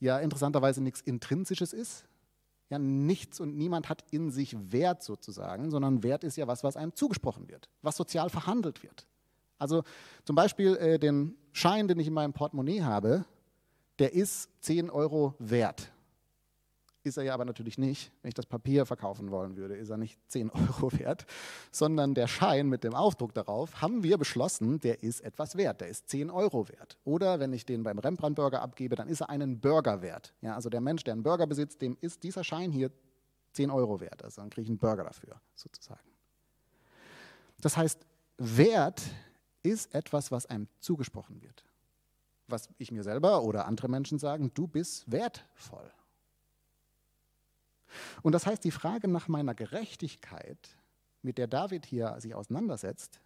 ja 0.00 0.18
interessanterweise 0.18 0.82
nichts 0.82 1.00
Intrinsisches 1.00 1.72
ist, 1.72 2.04
ja, 2.68 2.78
nichts 2.78 3.38
und 3.38 3.56
niemand 3.56 3.88
hat 3.88 4.04
in 4.10 4.30
sich 4.30 4.56
Wert 4.72 5.02
sozusagen, 5.02 5.70
sondern 5.70 6.02
Wert 6.02 6.24
ist 6.24 6.36
ja 6.36 6.48
was, 6.48 6.64
was 6.64 6.76
einem 6.76 6.94
zugesprochen 6.94 7.48
wird, 7.48 7.68
was 7.82 7.96
sozial 7.96 8.28
verhandelt 8.28 8.82
wird. 8.82 9.06
Also 9.58 9.84
zum 10.24 10.34
Beispiel 10.34 10.76
äh, 10.76 10.98
den 10.98 11.36
Schein, 11.52 11.88
den 11.88 11.98
ich 12.00 12.08
in 12.08 12.12
meinem 12.12 12.32
Portemonnaie 12.32 12.82
habe, 12.82 13.24
der 13.98 14.12
ist 14.12 14.50
10 14.60 14.90
Euro 14.90 15.34
wert. 15.38 15.92
Ist 17.06 17.18
er 17.18 17.22
ja 17.22 17.34
aber 17.34 17.44
natürlich 17.44 17.78
nicht. 17.78 18.10
Wenn 18.20 18.30
ich 18.30 18.34
das 18.34 18.46
Papier 18.46 18.84
verkaufen 18.84 19.30
wollen 19.30 19.56
würde, 19.56 19.76
ist 19.76 19.90
er 19.90 19.96
nicht 19.96 20.18
10 20.26 20.50
Euro 20.68 20.90
wert, 20.98 21.24
sondern 21.70 22.14
der 22.14 22.26
Schein 22.26 22.68
mit 22.68 22.82
dem 22.82 22.94
Aufdruck 22.94 23.32
darauf, 23.32 23.80
haben 23.80 24.02
wir 24.02 24.18
beschlossen, 24.18 24.80
der 24.80 25.04
ist 25.04 25.20
etwas 25.20 25.56
wert, 25.56 25.82
der 25.82 25.86
ist 25.86 26.08
10 26.08 26.30
Euro 26.30 26.68
wert. 26.68 26.98
Oder 27.04 27.38
wenn 27.38 27.52
ich 27.52 27.64
den 27.64 27.84
beim 27.84 28.00
Rembrandt-Burger 28.00 28.60
abgebe, 28.60 28.96
dann 28.96 29.06
ist 29.06 29.20
er 29.20 29.30
einen 29.30 29.60
Burger 29.60 30.02
wert. 30.02 30.34
Ja, 30.40 30.56
also 30.56 30.68
der 30.68 30.80
Mensch, 30.80 31.04
der 31.04 31.12
einen 31.12 31.22
Burger 31.22 31.46
besitzt, 31.46 31.80
dem 31.80 31.96
ist 32.00 32.24
dieser 32.24 32.42
Schein 32.42 32.72
hier 32.72 32.90
10 33.52 33.70
Euro 33.70 34.00
wert. 34.00 34.24
Also 34.24 34.40
dann 34.40 34.50
kriege 34.50 34.64
ich 34.64 34.68
einen 34.68 34.78
Burger 34.78 35.04
dafür, 35.04 35.40
sozusagen. 35.54 36.10
Das 37.60 37.76
heißt, 37.76 38.04
Wert 38.36 39.00
ist 39.62 39.94
etwas, 39.94 40.32
was 40.32 40.46
einem 40.46 40.66
zugesprochen 40.80 41.40
wird. 41.40 41.64
Was 42.48 42.68
ich 42.78 42.90
mir 42.90 43.04
selber 43.04 43.44
oder 43.44 43.66
andere 43.66 43.88
Menschen 43.88 44.18
sagen, 44.18 44.50
du 44.54 44.66
bist 44.66 45.08
wertvoll. 45.08 45.92
Und 48.22 48.32
das 48.32 48.46
heißt, 48.46 48.64
die 48.64 48.70
Frage 48.70 49.08
nach 49.08 49.28
meiner 49.28 49.54
Gerechtigkeit, 49.54 50.76
mit 51.22 51.38
der 51.38 51.46
David 51.46 51.84
hier 51.86 52.20
sich 52.20 52.34
auseinandersetzt, 52.34 53.20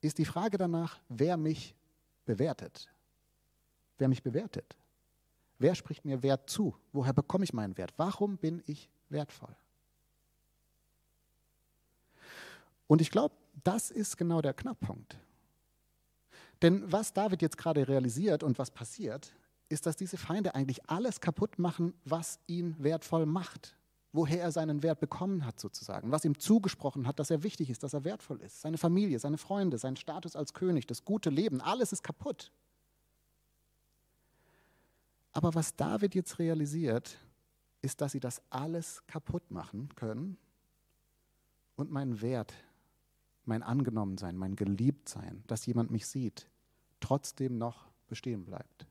ist 0.00 0.18
die 0.18 0.24
Frage 0.24 0.56
danach, 0.56 1.00
wer 1.08 1.36
mich 1.36 1.74
bewertet. 2.24 2.88
Wer 3.98 4.08
mich 4.08 4.22
bewertet. 4.22 4.76
Wer 5.58 5.74
spricht 5.74 6.04
mir 6.04 6.22
Wert 6.22 6.48
zu? 6.48 6.74
Woher 6.92 7.12
bekomme 7.12 7.44
ich 7.44 7.52
meinen 7.52 7.76
Wert? 7.76 7.92
Warum 7.96 8.38
bin 8.38 8.62
ich 8.66 8.88
wertvoll? 9.08 9.54
Und 12.86 13.00
ich 13.00 13.10
glaube, 13.10 13.34
das 13.62 13.90
ist 13.90 14.16
genau 14.16 14.40
der 14.40 14.54
Knackpunkt. 14.54 15.18
Denn 16.62 16.90
was 16.90 17.12
David 17.12 17.42
jetzt 17.42 17.58
gerade 17.58 17.86
realisiert 17.86 18.42
und 18.42 18.58
was 18.58 18.70
passiert, 18.70 19.34
ist, 19.68 19.86
dass 19.86 19.96
diese 19.96 20.16
Feinde 20.16 20.54
eigentlich 20.54 20.88
alles 20.88 21.20
kaputt 21.20 21.58
machen, 21.58 21.94
was 22.04 22.38
ihn 22.46 22.74
wertvoll 22.78 23.26
macht 23.26 23.76
woher 24.12 24.42
er 24.42 24.52
seinen 24.52 24.82
Wert 24.82 25.00
bekommen 25.00 25.44
hat 25.44 25.60
sozusagen, 25.60 26.10
was 26.10 26.24
ihm 26.24 26.38
zugesprochen 26.38 27.06
hat, 27.06 27.18
dass 27.18 27.30
er 27.30 27.42
wichtig 27.42 27.70
ist, 27.70 27.82
dass 27.82 27.94
er 27.94 28.04
wertvoll 28.04 28.40
ist. 28.40 28.60
Seine 28.60 28.78
Familie, 28.78 29.18
seine 29.18 29.38
Freunde, 29.38 29.78
sein 29.78 29.96
Status 29.96 30.34
als 30.34 30.52
König, 30.52 30.86
das 30.86 31.04
gute 31.04 31.30
Leben, 31.30 31.60
alles 31.60 31.92
ist 31.92 32.02
kaputt. 32.02 32.50
Aber 35.32 35.54
was 35.54 35.76
David 35.76 36.14
jetzt 36.14 36.38
realisiert, 36.40 37.18
ist, 37.82 38.00
dass 38.00 38.12
sie 38.12 38.20
das 38.20 38.42
alles 38.50 39.06
kaputt 39.06 39.50
machen 39.50 39.88
können 39.94 40.36
und 41.76 41.90
mein 41.90 42.20
Wert, 42.20 42.52
mein 43.44 43.62
Angenommensein, 43.62 44.36
mein 44.36 44.56
Geliebtsein, 44.56 45.44
dass 45.46 45.66
jemand 45.66 45.90
mich 45.90 46.06
sieht, 46.06 46.50
trotzdem 46.98 47.58
noch 47.58 47.86
bestehen 48.08 48.44
bleibt. 48.44 48.86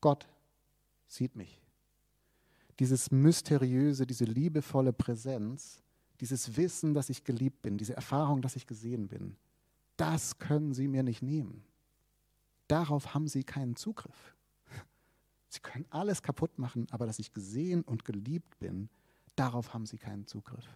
Gott 0.00 0.28
sieht 1.06 1.36
mich 1.36 1.61
dieses 2.78 3.10
mysteriöse, 3.10 4.06
diese 4.06 4.24
liebevolle 4.24 4.92
Präsenz, 4.92 5.82
dieses 6.20 6.56
Wissen, 6.56 6.94
dass 6.94 7.10
ich 7.10 7.24
geliebt 7.24 7.62
bin, 7.62 7.78
diese 7.78 7.94
Erfahrung, 7.94 8.42
dass 8.42 8.56
ich 8.56 8.66
gesehen 8.66 9.08
bin, 9.08 9.36
das 9.96 10.38
können 10.38 10.72
Sie 10.72 10.88
mir 10.88 11.02
nicht 11.02 11.22
nehmen. 11.22 11.64
Darauf 12.68 13.14
haben 13.14 13.28
Sie 13.28 13.44
keinen 13.44 13.76
Zugriff. 13.76 14.34
Sie 15.48 15.60
können 15.60 15.84
alles 15.90 16.22
kaputt 16.22 16.58
machen, 16.58 16.86
aber 16.90 17.06
dass 17.06 17.18
ich 17.18 17.32
gesehen 17.32 17.82
und 17.82 18.04
geliebt 18.04 18.58
bin, 18.58 18.88
darauf 19.36 19.74
haben 19.74 19.84
Sie 19.84 19.98
keinen 19.98 20.26
Zugriff. 20.26 20.66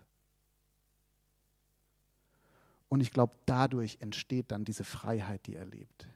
Und 2.89 3.01
ich 3.01 3.11
glaube, 3.11 3.35
dadurch 3.47 3.99
entsteht 4.01 4.51
dann 4.53 4.65
diese 4.65 4.85
Freiheit, 4.85 5.47
die 5.47 5.57
er 5.57 5.65
lebt. 5.65 6.09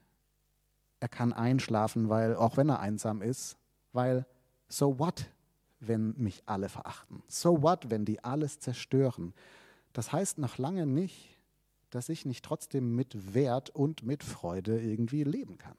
Er 1.00 1.08
kann 1.08 1.32
einschlafen, 1.32 2.08
weil, 2.08 2.36
auch 2.36 2.56
wenn 2.56 2.68
er 2.68 2.80
einsam 2.80 3.22
ist, 3.22 3.56
weil, 3.92 4.26
so 4.68 4.98
what? 4.98 5.26
Wenn 5.80 6.14
mich 6.16 6.42
alle 6.46 6.68
verachten? 6.68 7.22
So 7.28 7.62
what, 7.62 7.90
wenn 7.90 8.04
die 8.04 8.22
alles 8.22 8.60
zerstören? 8.60 9.34
Das 9.92 10.12
heißt 10.12 10.38
noch 10.38 10.58
lange 10.58 10.86
nicht, 10.86 11.36
dass 11.90 12.08
ich 12.08 12.24
nicht 12.24 12.44
trotzdem 12.44 12.94
mit 12.94 13.34
Wert 13.34 13.70
und 13.70 14.04
mit 14.04 14.22
Freude 14.22 14.80
irgendwie 14.80 15.24
leben 15.24 15.58
kann. 15.58 15.76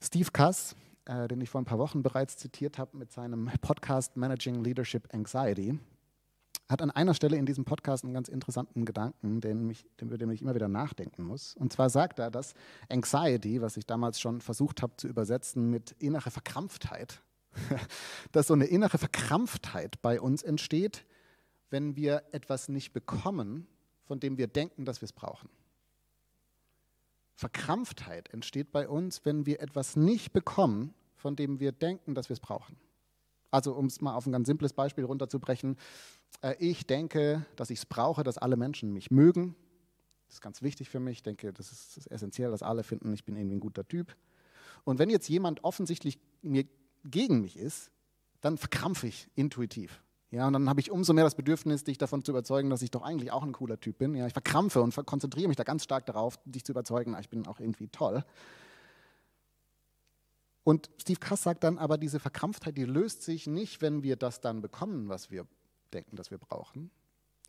Steve 0.00 0.30
Kass, 0.32 0.74
äh, 1.04 1.28
den 1.28 1.40
ich 1.40 1.50
vor 1.50 1.60
ein 1.60 1.64
paar 1.64 1.78
Wochen 1.78 2.02
bereits 2.02 2.36
zitiert 2.36 2.78
habe 2.78 2.96
mit 2.96 3.12
seinem 3.12 3.50
Podcast 3.60 4.16
Managing 4.16 4.64
Leadership 4.64 5.12
Anxiety, 5.14 5.78
hat 6.72 6.82
an 6.82 6.90
einer 6.90 7.14
Stelle 7.14 7.36
in 7.36 7.46
diesem 7.46 7.64
Podcast 7.64 8.02
einen 8.02 8.14
ganz 8.14 8.28
interessanten 8.28 8.84
Gedanken, 8.84 9.40
den 9.40 9.66
mich, 9.66 9.84
über 10.00 10.18
den 10.18 10.30
ich 10.30 10.42
immer 10.42 10.54
wieder 10.54 10.68
nachdenken 10.68 11.22
muss. 11.22 11.54
Und 11.54 11.72
zwar 11.72 11.90
sagt 11.90 12.18
er, 12.18 12.30
dass 12.30 12.54
Anxiety, 12.88 13.60
was 13.60 13.76
ich 13.76 13.86
damals 13.86 14.20
schon 14.20 14.40
versucht 14.40 14.82
habe 14.82 14.96
zu 14.96 15.06
übersetzen 15.06 15.70
mit 15.70 15.94
innere 15.98 16.30
Verkrampftheit, 16.30 17.22
dass 18.32 18.46
so 18.46 18.54
eine 18.54 18.64
innere 18.64 18.98
Verkrampftheit 18.98 20.00
bei 20.02 20.20
uns 20.20 20.42
entsteht, 20.42 21.04
wenn 21.70 21.94
wir 21.94 22.24
etwas 22.32 22.68
nicht 22.68 22.92
bekommen, 22.92 23.68
von 24.04 24.18
dem 24.18 24.38
wir 24.38 24.46
denken, 24.46 24.84
dass 24.84 25.00
wir 25.00 25.06
es 25.06 25.12
brauchen. 25.12 25.48
Verkrampftheit 27.34 28.32
entsteht 28.32 28.72
bei 28.72 28.88
uns, 28.88 29.24
wenn 29.24 29.46
wir 29.46 29.60
etwas 29.60 29.96
nicht 29.96 30.32
bekommen, 30.32 30.94
von 31.16 31.36
dem 31.36 31.60
wir 31.60 31.72
denken, 31.72 32.14
dass 32.14 32.28
wir 32.28 32.34
es 32.34 32.40
brauchen. 32.40 32.76
Also 33.50 33.74
um 33.74 33.86
es 33.86 34.00
mal 34.00 34.14
auf 34.14 34.26
ein 34.26 34.32
ganz 34.32 34.46
simples 34.46 34.72
Beispiel 34.72 35.04
runterzubrechen, 35.04 35.76
ich 36.58 36.86
denke, 36.86 37.46
dass 37.56 37.70
ich 37.70 37.80
es 37.80 37.86
brauche, 37.86 38.24
dass 38.24 38.38
alle 38.38 38.56
Menschen 38.56 38.92
mich 38.92 39.10
mögen. 39.10 39.54
Das 40.26 40.36
ist 40.36 40.40
ganz 40.40 40.62
wichtig 40.62 40.88
für 40.88 41.00
mich. 41.00 41.18
Ich 41.18 41.22
denke, 41.22 41.52
das 41.52 41.70
ist, 41.70 41.96
das 41.96 42.06
ist 42.06 42.06
essentiell, 42.10 42.50
dass 42.50 42.62
alle 42.62 42.82
finden, 42.82 43.12
ich 43.12 43.24
bin 43.24 43.36
irgendwie 43.36 43.56
ein 43.56 43.60
guter 43.60 43.86
Typ. 43.86 44.16
Und 44.84 44.98
wenn 44.98 45.10
jetzt 45.10 45.28
jemand 45.28 45.62
offensichtlich 45.62 46.18
mir 46.42 46.64
gegen 47.04 47.40
mich 47.40 47.56
ist, 47.56 47.90
dann 48.40 48.58
verkrampfe 48.58 49.06
ich 49.06 49.28
intuitiv. 49.34 50.02
Ja, 50.30 50.46
und 50.46 50.54
dann 50.54 50.68
habe 50.68 50.80
ich 50.80 50.90
umso 50.90 51.12
mehr 51.12 51.24
das 51.24 51.34
Bedürfnis, 51.34 51.84
dich 51.84 51.98
davon 51.98 52.24
zu 52.24 52.32
überzeugen, 52.32 52.70
dass 52.70 52.80
ich 52.80 52.90
doch 52.90 53.02
eigentlich 53.02 53.30
auch 53.30 53.42
ein 53.42 53.52
cooler 53.52 53.78
Typ 53.78 53.98
bin. 53.98 54.14
Ja, 54.14 54.26
ich 54.26 54.32
verkrampfe 54.32 54.80
und 54.80 54.94
konzentriere 55.04 55.48
mich 55.48 55.58
da 55.58 55.62
ganz 55.62 55.84
stark 55.84 56.06
darauf, 56.06 56.38
dich 56.46 56.64
zu 56.64 56.72
überzeugen, 56.72 57.14
ich 57.20 57.28
bin 57.28 57.46
auch 57.46 57.60
irgendwie 57.60 57.88
toll. 57.88 58.24
Und 60.64 60.90
Steve 60.98 61.20
Kass 61.20 61.42
sagt 61.42 61.64
dann, 61.64 61.76
aber 61.76 61.98
diese 61.98 62.18
Verkrampftheit, 62.18 62.78
die 62.78 62.84
löst 62.84 63.22
sich 63.22 63.46
nicht, 63.46 63.82
wenn 63.82 64.02
wir 64.02 64.16
das 64.16 64.40
dann 64.40 64.62
bekommen, 64.62 65.08
was 65.08 65.30
wir 65.30 65.46
denken, 65.92 66.16
dass 66.16 66.30
wir 66.30 66.38
brauchen, 66.38 66.90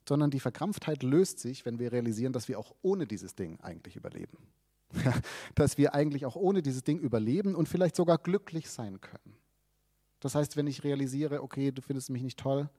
sondern 0.08 0.32
die 0.32 0.40
Verkrampftheit 0.40 1.04
löst 1.04 1.40
sich, 1.40 1.66
wenn 1.66 1.80
wir 1.80 1.92
realisieren, 1.92 2.34
dass 2.34 2.48
wir 2.48 2.60
auch 2.60 2.76
ohne 2.82 3.08
dieses 3.08 3.36
Ding 3.36 3.60
eigentlich 3.62 3.96
überleben. 3.96 4.38
dass 5.56 5.78
wir 5.78 5.94
eigentlich 5.94 6.26
auch 6.26 6.36
ohne 6.36 6.62
dieses 6.62 6.84
Ding 6.84 7.00
überleben 7.00 7.56
und 7.56 7.68
vielleicht 7.68 7.96
sogar 7.96 8.18
glücklich 8.18 8.70
sein 8.70 9.02
können. 9.02 9.36
Das 10.20 10.36
heißt, 10.36 10.56
wenn 10.56 10.68
ich 10.68 10.84
realisiere, 10.84 11.42
okay, 11.42 11.72
du 11.72 11.82
findest 11.82 12.10
mich 12.10 12.22
nicht 12.22 12.40
toll, 12.40 12.70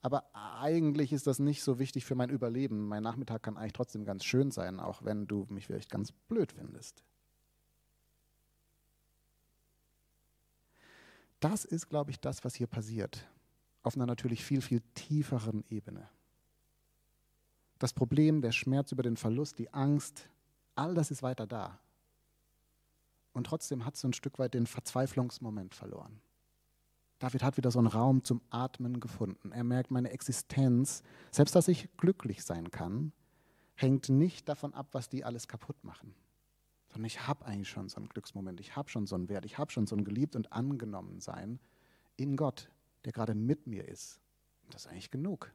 aber 0.00 0.24
eigentlich 0.32 1.12
ist 1.12 1.26
das 1.26 1.38
nicht 1.38 1.62
so 1.62 1.78
wichtig 1.78 2.04
für 2.04 2.14
mein 2.14 2.30
Überleben. 2.30 2.86
Mein 2.86 3.02
Nachmittag 3.02 3.42
kann 3.42 3.56
eigentlich 3.56 3.72
trotzdem 3.72 4.04
ganz 4.04 4.24
schön 4.24 4.50
sein, 4.50 4.78
auch 4.78 5.04
wenn 5.04 5.26
du 5.26 5.46
mich 5.50 5.66
vielleicht 5.66 5.90
ganz 5.90 6.12
blöd 6.12 6.52
findest. 6.52 7.02
Das 11.40 11.64
ist, 11.64 11.88
glaube 11.88 12.12
ich, 12.12 12.20
das, 12.20 12.44
was 12.44 12.54
hier 12.54 12.66
passiert. 12.66 13.26
Auf 13.86 13.94
einer 13.94 14.06
natürlich 14.06 14.44
viel, 14.44 14.62
viel 14.62 14.82
tieferen 14.96 15.62
Ebene. 15.70 16.08
Das 17.78 17.92
Problem, 17.92 18.42
der 18.42 18.50
Schmerz 18.50 18.90
über 18.90 19.04
den 19.04 19.16
Verlust, 19.16 19.60
die 19.60 19.72
Angst, 19.72 20.28
all 20.74 20.92
das 20.92 21.12
ist 21.12 21.22
weiter 21.22 21.46
da. 21.46 21.78
Und 23.32 23.46
trotzdem 23.46 23.84
hat 23.84 23.96
so 23.96 24.08
ein 24.08 24.12
Stück 24.12 24.40
weit 24.40 24.54
den 24.54 24.66
Verzweiflungsmoment 24.66 25.76
verloren. 25.76 26.18
David 27.20 27.44
hat 27.44 27.58
wieder 27.58 27.70
so 27.70 27.78
einen 27.78 27.86
Raum 27.86 28.24
zum 28.24 28.40
Atmen 28.50 28.98
gefunden. 28.98 29.52
Er 29.52 29.62
merkt, 29.62 29.92
meine 29.92 30.10
Existenz, 30.10 31.04
selbst 31.30 31.54
dass 31.54 31.68
ich 31.68 31.88
glücklich 31.96 32.42
sein 32.42 32.72
kann, 32.72 33.12
hängt 33.76 34.08
nicht 34.08 34.48
davon 34.48 34.74
ab, 34.74 34.88
was 34.90 35.08
die 35.08 35.22
alles 35.22 35.46
kaputt 35.46 35.84
machen. 35.84 36.12
Sondern 36.88 37.04
ich 37.04 37.28
habe 37.28 37.46
eigentlich 37.46 37.68
schon 37.68 37.88
so 37.88 37.98
einen 37.98 38.08
Glücksmoment, 38.08 38.58
ich 38.58 38.74
habe 38.74 38.90
schon 38.90 39.06
so 39.06 39.14
einen 39.14 39.28
Wert, 39.28 39.44
ich 39.44 39.58
habe 39.58 39.70
schon 39.70 39.86
so 39.86 39.94
ein 39.94 40.04
geliebt 40.04 40.34
und 40.34 40.52
angenommen 40.52 41.20
sein 41.20 41.60
in 42.16 42.36
Gott, 42.36 42.68
der 43.06 43.12
gerade 43.12 43.34
mit 43.34 43.66
mir 43.68 43.86
ist. 43.86 44.20
Und 44.64 44.74
das 44.74 44.84
ist 44.84 44.90
eigentlich 44.90 45.12
genug 45.12 45.52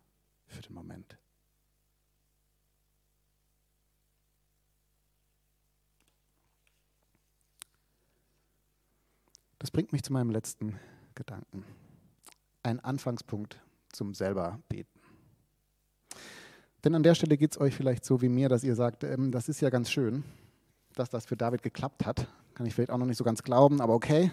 für 0.48 0.62
den 0.62 0.74
Moment. 0.74 1.18
Das 9.60 9.70
bringt 9.70 9.92
mich 9.92 10.02
zu 10.02 10.14
meinem 10.14 10.32
letzten 10.32 10.80
Gedanken. 11.14 11.66
Ein 12.64 12.80
Anfangspunkt 12.80 13.60
zum 13.92 14.14
selber 14.14 14.60
beten. 14.70 15.00
Denn 16.84 16.96
an 16.96 17.04
der 17.04 17.16
Stelle 17.16 17.38
geht 17.38 17.52
es 17.52 17.60
euch 17.60 17.76
vielleicht 17.76 18.06
so 18.06 18.22
wie 18.22 18.30
mir, 18.30 18.48
dass 18.48 18.64
ihr 18.64 18.76
sagt, 18.76 19.04
ähm, 19.04 19.32
das 19.32 19.50
ist 19.50 19.62
ja 19.62 19.70
ganz 19.70 19.92
schön, 19.92 20.24
dass 20.96 21.10
das 21.10 21.26
für 21.26 21.36
David 21.36 21.62
geklappt 21.62 22.06
hat. 22.06 22.28
Kann 22.56 22.66
ich 22.66 22.74
vielleicht 22.74 22.92
auch 22.92 22.98
noch 22.98 23.06
nicht 23.06 23.18
so 23.18 23.24
ganz 23.24 23.44
glauben, 23.44 23.82
aber 23.82 23.94
okay. 23.94 24.32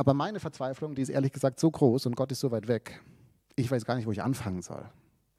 Aber 0.00 0.14
meine 0.14 0.40
Verzweiflung, 0.40 0.94
die 0.94 1.02
ist 1.02 1.10
ehrlich 1.10 1.30
gesagt 1.30 1.60
so 1.60 1.70
groß 1.70 2.06
und 2.06 2.16
Gott 2.16 2.32
ist 2.32 2.40
so 2.40 2.50
weit 2.50 2.68
weg. 2.68 3.02
Ich 3.54 3.70
weiß 3.70 3.84
gar 3.84 3.96
nicht, 3.96 4.06
wo 4.06 4.12
ich 4.12 4.22
anfangen 4.22 4.62
soll. 4.62 4.88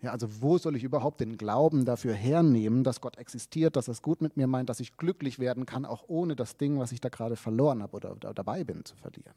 Ja, 0.03 0.11
also 0.11 0.39
wo 0.39 0.59
soll 0.59 0.75
ich 0.75 0.83
überhaupt 0.83 1.19
den 1.19 1.35
Glauben 1.35 1.83
dafür 1.83 2.13
hernehmen, 2.13 2.83
dass 2.83 3.01
Gott 3.01 3.17
existiert, 3.17 3.75
dass 3.75 3.87
er 3.87 3.93
es 3.93 4.03
gut 4.03 4.21
mit 4.21 4.37
mir 4.37 4.45
meint, 4.45 4.69
dass 4.69 4.79
ich 4.79 4.97
glücklich 4.97 5.39
werden 5.39 5.65
kann, 5.65 5.83
auch 5.83 6.03
ohne 6.07 6.35
das 6.35 6.57
Ding, 6.57 6.77
was 6.77 6.91
ich 6.91 7.01
da 7.01 7.09
gerade 7.09 7.37
verloren 7.37 7.81
habe 7.81 7.95
oder, 7.95 8.15
dabei 8.35 8.63
bin 8.63 8.85
zu 8.85 8.95
verlieren. 8.97 9.33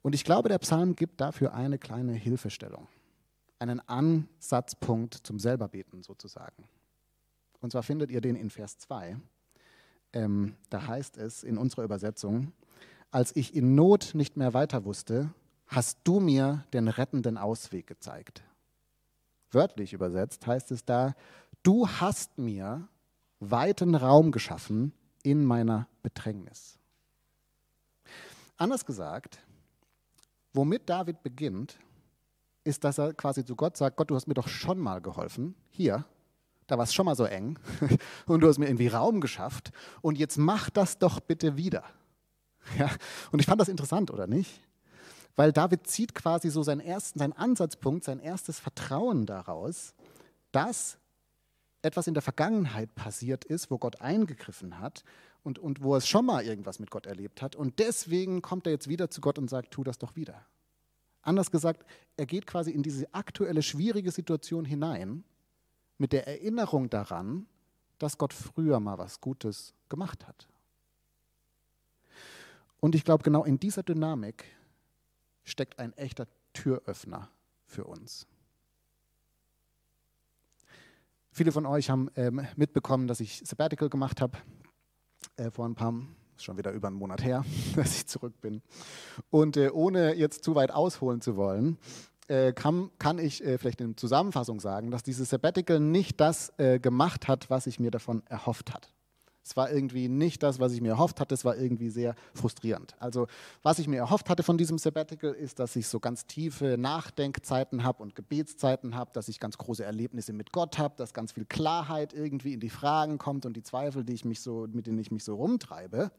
Und 0.00 0.14
ich 0.14 0.24
glaube, 0.24 0.48
der 0.48 0.58
Psalm 0.58 0.96
gibt 0.96 1.20
dafür 1.20 1.52
eine 1.52 1.76
kleine 1.76 2.14
Hilfestellung, 2.14 2.88
einen 3.58 3.80
Ansatzpunkt 3.86 5.12
zum 5.12 5.38
Selberbeten 5.38 6.02
sozusagen. 6.02 6.64
Und 7.60 7.72
zwar 7.72 7.82
findet 7.82 8.10
ihr 8.10 8.22
den 8.22 8.36
in 8.36 8.48
Vers 8.48 8.78
2. 8.78 9.18
Ähm, 10.14 10.56
da 10.70 10.86
heißt 10.86 11.18
es 11.18 11.44
in 11.44 11.58
unserer 11.58 11.84
Übersetzung, 11.84 12.54
als 13.10 13.34
ich 13.34 13.54
in 13.54 13.74
Not 13.74 14.10
nicht 14.14 14.36
mehr 14.36 14.54
weiter 14.54 14.84
wusste, 14.84 15.32
hast 15.66 15.98
du 16.04 16.20
mir 16.20 16.64
den 16.72 16.88
rettenden 16.88 17.38
Ausweg 17.38 17.86
gezeigt. 17.86 18.42
Wörtlich 19.50 19.92
übersetzt 19.92 20.46
heißt 20.46 20.70
es 20.70 20.84
da, 20.84 21.14
du 21.62 21.88
hast 21.88 22.38
mir 22.38 22.88
weiten 23.40 23.94
Raum 23.94 24.32
geschaffen 24.32 24.92
in 25.22 25.44
meiner 25.44 25.88
Bedrängnis. 26.02 26.78
Anders 28.56 28.84
gesagt, 28.84 29.38
womit 30.52 30.88
David 30.88 31.22
beginnt, 31.22 31.78
ist, 32.62 32.84
dass 32.84 32.98
er 32.98 33.14
quasi 33.14 33.44
zu 33.44 33.56
Gott 33.56 33.76
sagt, 33.76 33.96
Gott, 33.96 34.10
du 34.10 34.14
hast 34.14 34.26
mir 34.26 34.34
doch 34.34 34.48
schon 34.48 34.78
mal 34.78 35.00
geholfen, 35.00 35.54
hier, 35.70 36.04
da 36.66 36.76
war 36.76 36.84
es 36.84 36.94
schon 36.94 37.06
mal 37.06 37.16
so 37.16 37.24
eng 37.24 37.58
und 38.26 38.40
du 38.40 38.48
hast 38.48 38.58
mir 38.58 38.66
irgendwie 38.66 38.88
Raum 38.88 39.20
geschafft 39.20 39.72
und 40.02 40.18
jetzt 40.18 40.36
mach 40.36 40.70
das 40.70 40.98
doch 40.98 41.20
bitte 41.20 41.56
wieder. 41.56 41.84
Ja? 42.78 42.90
Und 43.32 43.40
ich 43.40 43.46
fand 43.46 43.60
das 43.60 43.68
interessant, 43.68 44.10
oder 44.10 44.26
nicht? 44.26 44.60
Weil 45.36 45.52
David 45.52 45.86
zieht 45.86 46.14
quasi 46.14 46.50
so 46.50 46.62
seinen 46.62 46.80
ersten, 46.80 47.18
seinen 47.18 47.32
Ansatzpunkt, 47.32 48.04
sein 48.04 48.20
erstes 48.20 48.58
Vertrauen 48.58 49.26
daraus, 49.26 49.94
dass 50.52 50.98
etwas 51.82 52.06
in 52.06 52.14
der 52.14 52.22
Vergangenheit 52.22 52.94
passiert 52.94 53.44
ist, 53.44 53.70
wo 53.70 53.78
Gott 53.78 54.00
eingegriffen 54.00 54.78
hat 54.80 55.04
und, 55.42 55.58
und 55.58 55.82
wo 55.82 55.94
er 55.94 56.00
schon 56.00 56.26
mal 56.26 56.44
irgendwas 56.44 56.78
mit 56.78 56.90
Gott 56.90 57.06
erlebt 57.06 57.40
hat. 57.42 57.56
Und 57.56 57.78
deswegen 57.78 58.42
kommt 58.42 58.66
er 58.66 58.72
jetzt 58.72 58.88
wieder 58.88 59.10
zu 59.10 59.20
Gott 59.20 59.38
und 59.38 59.48
sagt, 59.48 59.70
tu 59.70 59.82
das 59.82 59.98
doch 59.98 60.16
wieder. 60.16 60.44
Anders 61.22 61.50
gesagt, 61.50 61.84
er 62.16 62.26
geht 62.26 62.46
quasi 62.46 62.70
in 62.70 62.82
diese 62.82 63.12
aktuelle 63.14 63.62
schwierige 63.62 64.10
Situation 64.10 64.64
hinein 64.64 65.24
mit 65.98 66.12
der 66.12 66.26
Erinnerung 66.26 66.88
daran, 66.88 67.46
dass 67.98 68.18
Gott 68.18 68.32
früher 68.32 68.80
mal 68.80 68.98
was 68.98 69.20
Gutes 69.20 69.74
gemacht 69.88 70.26
hat. 70.26 70.48
Und 72.80 72.94
ich 72.94 73.04
glaube, 73.04 73.22
genau 73.22 73.44
in 73.44 73.60
dieser 73.60 73.82
Dynamik 73.82 74.44
steckt 75.44 75.78
ein 75.78 75.92
echter 75.94 76.26
Türöffner 76.52 77.30
für 77.66 77.84
uns. 77.84 78.26
Viele 81.32 81.52
von 81.52 81.66
euch 81.66 81.90
haben 81.90 82.10
ähm, 82.16 82.46
mitbekommen, 82.56 83.06
dass 83.06 83.20
ich 83.20 83.42
Sabbatical 83.44 83.88
gemacht 83.88 84.20
habe 84.20 84.38
äh, 85.36 85.50
vor 85.50 85.66
ein 85.66 85.74
paar, 85.74 85.94
schon 86.36 86.58
wieder 86.58 86.72
über 86.72 86.88
einen 86.88 86.96
Monat 86.96 87.22
her, 87.22 87.44
dass 87.76 87.96
ich 87.96 88.06
zurück 88.06 88.40
bin. 88.40 88.62
Und 89.30 89.56
äh, 89.56 89.70
ohne 89.70 90.14
jetzt 90.14 90.42
zu 90.42 90.54
weit 90.54 90.72
ausholen 90.72 91.20
zu 91.20 91.36
wollen, 91.36 91.78
äh, 92.26 92.52
kann, 92.52 92.90
kann, 92.98 93.18
ich 93.18 93.44
äh, 93.44 93.58
vielleicht 93.58 93.80
in 93.80 93.96
Zusammenfassung 93.96 94.60
sagen, 94.60 94.90
dass 94.90 95.02
dieses 95.02 95.30
Sabbatical 95.30 95.80
nicht 95.80 96.20
das 96.20 96.52
äh, 96.58 96.78
gemacht 96.78 97.28
hat, 97.28 97.50
was 97.50 97.66
ich 97.66 97.78
mir 97.78 97.90
davon 97.90 98.24
erhofft 98.26 98.72
hat. 98.72 98.92
Es 99.42 99.56
war 99.56 99.70
irgendwie 99.70 100.08
nicht 100.08 100.42
das, 100.42 100.60
was 100.60 100.72
ich 100.72 100.80
mir 100.80 100.90
erhofft 100.90 101.20
hatte, 101.20 101.34
es 101.34 101.44
war 101.44 101.56
irgendwie 101.56 101.88
sehr 101.88 102.14
frustrierend. 102.34 102.94
Also 102.98 103.26
was 103.62 103.78
ich 103.78 103.88
mir 103.88 103.96
erhofft 103.96 104.28
hatte 104.28 104.42
von 104.42 104.58
diesem 104.58 104.78
Sabbatical 104.78 105.32
ist, 105.32 105.58
dass 105.58 105.76
ich 105.76 105.88
so 105.88 105.98
ganz 105.98 106.26
tiefe 106.26 106.76
Nachdenkzeiten 106.78 107.82
habe 107.82 108.02
und 108.02 108.14
Gebetszeiten 108.14 108.94
habe, 108.94 109.10
dass 109.12 109.28
ich 109.28 109.40
ganz 109.40 109.56
große 109.58 109.84
Erlebnisse 109.84 110.32
mit 110.32 110.52
Gott 110.52 110.78
habe, 110.78 110.94
dass 110.96 111.14
ganz 111.14 111.32
viel 111.32 111.46
Klarheit 111.46 112.12
irgendwie 112.12 112.52
in 112.52 112.60
die 112.60 112.70
Fragen 112.70 113.18
kommt 113.18 113.46
und 113.46 113.56
die 113.56 113.62
Zweifel, 113.62 114.04
die 114.04 114.12
ich 114.12 114.24
mich 114.24 114.40
so, 114.40 114.66
mit 114.70 114.86
denen 114.86 114.98
ich 114.98 115.10
mich 115.10 115.24
so 115.24 115.36
rumtreibe. 115.36 116.10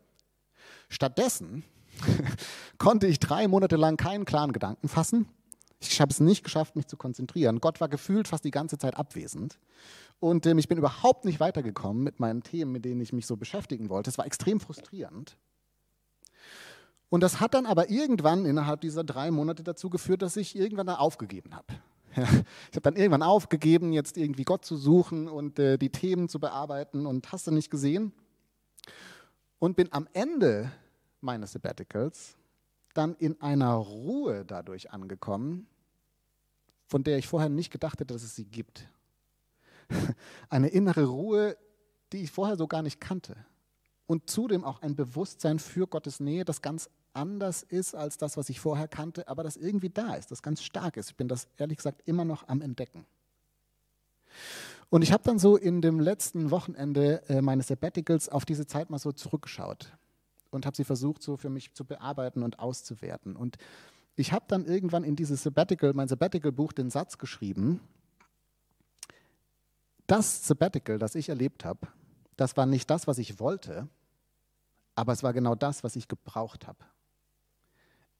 Stattdessen 0.89 1.63
konnte 2.77 3.07
ich 3.07 3.19
drei 3.19 3.47
Monate 3.47 3.75
lang 3.75 3.97
keinen 3.97 4.25
klaren 4.25 4.51
Gedanken 4.51 4.88
fassen 4.88 5.27
ich 5.82 6.00
habe 6.00 6.12
es 6.12 6.20
nicht 6.20 6.44
geschafft, 6.44 6.76
mich 6.76 6.88
zu 6.88 6.98
konzentrieren. 6.98 7.60
Gott 7.60 7.82
war 7.82 7.89
gefühlt 7.89 8.28
fast 8.28 8.44
die 8.44 8.52
ganze 8.52 8.78
Zeit 8.78 8.98
abwesend. 8.98 9.60
Und 10.20 10.46
ähm, 10.46 10.60
ich 10.60 10.67
bin 10.67 10.78
überhaupt 10.78 11.26
nicht 11.26 11.39
weitergekommen 11.39 12.04
mit 12.04 12.20
meinen 12.20 12.44
Themen, 12.44 12.72
mit 12.72 12.86
denen 12.86 13.02
ich 13.02 13.13
mich 13.13 13.26
so 13.26 13.36
beschäftigen 13.36 13.89
wollte. 13.89 14.10
Es 14.10 14.17
war 14.17 14.26
extrem 14.26 14.60
frustrierend. 14.60 15.38
Und 17.10 17.22
das 17.22 17.39
hat 17.39 17.56
dann 17.56 17.65
aber 17.65 17.89
irgendwann 17.89 18.46
innerhalb 18.46 18.82
dieser 18.82 19.04
drei 19.04 19.32
Monate 19.32 19.63
dazu 19.63 19.89
geführt, 19.89 20.22
dass 20.22 20.38
ich 20.38 20.56
irgendwann 20.56 20.88
da 20.88 20.96
aufgegeben 20.96 21.56
habe. 21.56 21.74
Ich 22.72 22.76
habe 22.76 22.82
dann 22.82 22.96
irgendwann 22.98 23.24
aufgegeben, 23.24 23.94
jetzt 23.94 24.17
irgendwie 24.17 24.44
Gott 24.44 24.65
zu 24.65 24.76
suchen 24.76 25.30
und 25.30 25.60
äh, 25.60 25.78
die 25.78 25.89
Themen 25.89 26.28
zu 26.28 26.39
bearbeiten 26.39 27.06
und 27.06 27.32
hast 27.32 27.48
du 27.48 27.52
nicht 27.52 27.70
gesehen. 27.72 28.12
Und 29.60 29.78
bin 29.78 29.88
am 29.91 30.08
Ende 30.13 30.72
meines 31.22 31.54
Sabbaticals 31.54 32.36
dann 32.94 33.15
in 33.15 33.41
einer 33.41 33.74
Ruhe 33.76 34.44
dadurch 34.46 34.91
angekommen, 34.91 35.67
von 36.91 37.06
der 37.06 37.17
ich 37.17 37.25
vorher 37.25 37.47
nicht 37.47 37.71
gedacht 37.71 38.01
hätte, 38.01 38.13
dass 38.13 38.21
es 38.21 38.36
sie 38.36 38.43
gibt. 38.43 38.86
Eine 40.49 40.67
innere 40.67 41.06
Ruhe, 41.06 41.56
die 42.12 42.17
ich 42.17 42.32
vorher 42.32 42.58
so 42.58 42.67
gar 42.67 42.82
nicht 42.82 42.99
kannte. 42.99 43.38
Und 44.08 44.30
zudem 44.30 44.65
auch 44.65 44.82
ein 44.82 44.97
Bewusstsein 44.97 45.58
für 45.58 45.88
Gottes 45.88 46.19
Nähe, 46.19 46.43
das 46.43 46.62
ganz 46.62 46.89
anders 47.13 47.63
ist 47.63 47.95
als 47.95 48.17
das, 48.17 48.36
was 48.36 48.49
ich 48.49 48.60
vorher 48.60 48.89
kannte, 48.89 49.30
aber 49.30 49.41
das 49.41 49.56
irgendwie 49.56 49.89
da 49.89 50.15
ist, 50.15 50.32
das 50.32 50.41
ganz 50.43 50.62
stark 50.62 50.97
ist. 50.97 51.12
Ich 51.12 51.15
bin 51.15 51.30
das 51.30 51.47
ehrlich 51.58 51.77
gesagt 51.77 52.01
immer 52.06 52.25
noch 52.25 52.49
am 52.49 52.62
Entdecken. 52.62 53.06
Und 54.89 55.01
ich 55.01 55.13
habe 55.13 55.23
dann 55.23 55.39
so 55.39 55.56
in 55.56 55.82
dem 55.82 56.01
letzten 56.01 56.51
Wochenende 56.51 57.21
äh, 57.30 57.41
meines 57.41 57.67
Sabbaticals 57.67 58.27
auf 58.27 58.43
diese 58.43 58.67
Zeit 58.67 58.89
mal 58.89 58.99
so 58.99 59.13
zurückgeschaut 59.13 59.93
und 60.49 60.65
habe 60.65 60.75
sie 60.75 60.84
versucht, 60.84 61.23
so 61.23 61.38
für 61.38 61.49
mich 61.49 61.73
zu 61.73 61.86
bearbeiten 61.86 62.43
und 62.43 62.60
auszuwerten. 62.60 63.38
Und 63.38 63.58
ich 64.21 64.31
habe 64.31 64.45
dann 64.47 64.65
irgendwann 64.65 65.03
in 65.03 65.15
dieses 65.15 65.43
Sabbatical, 65.43 65.93
mein 65.93 66.07
Sabbatical-Buch, 66.07 66.73
den 66.73 66.89
Satz 66.91 67.17
geschrieben, 67.17 67.81
das 70.05 70.47
Sabbatical, 70.47 70.99
das 70.99 71.15
ich 71.15 71.29
erlebt 71.29 71.65
habe, 71.65 71.88
das 72.38 72.55
war 72.55 72.65
nicht 72.65 72.89
das, 72.89 73.07
was 73.07 73.17
ich 73.17 73.39
wollte, 73.39 73.89
aber 74.93 75.12
es 75.12 75.23
war 75.23 75.34
genau 75.34 75.55
das, 75.55 75.84
was 75.84 75.95
ich 75.95 76.07
gebraucht 76.07 76.67
habe. 76.67 76.86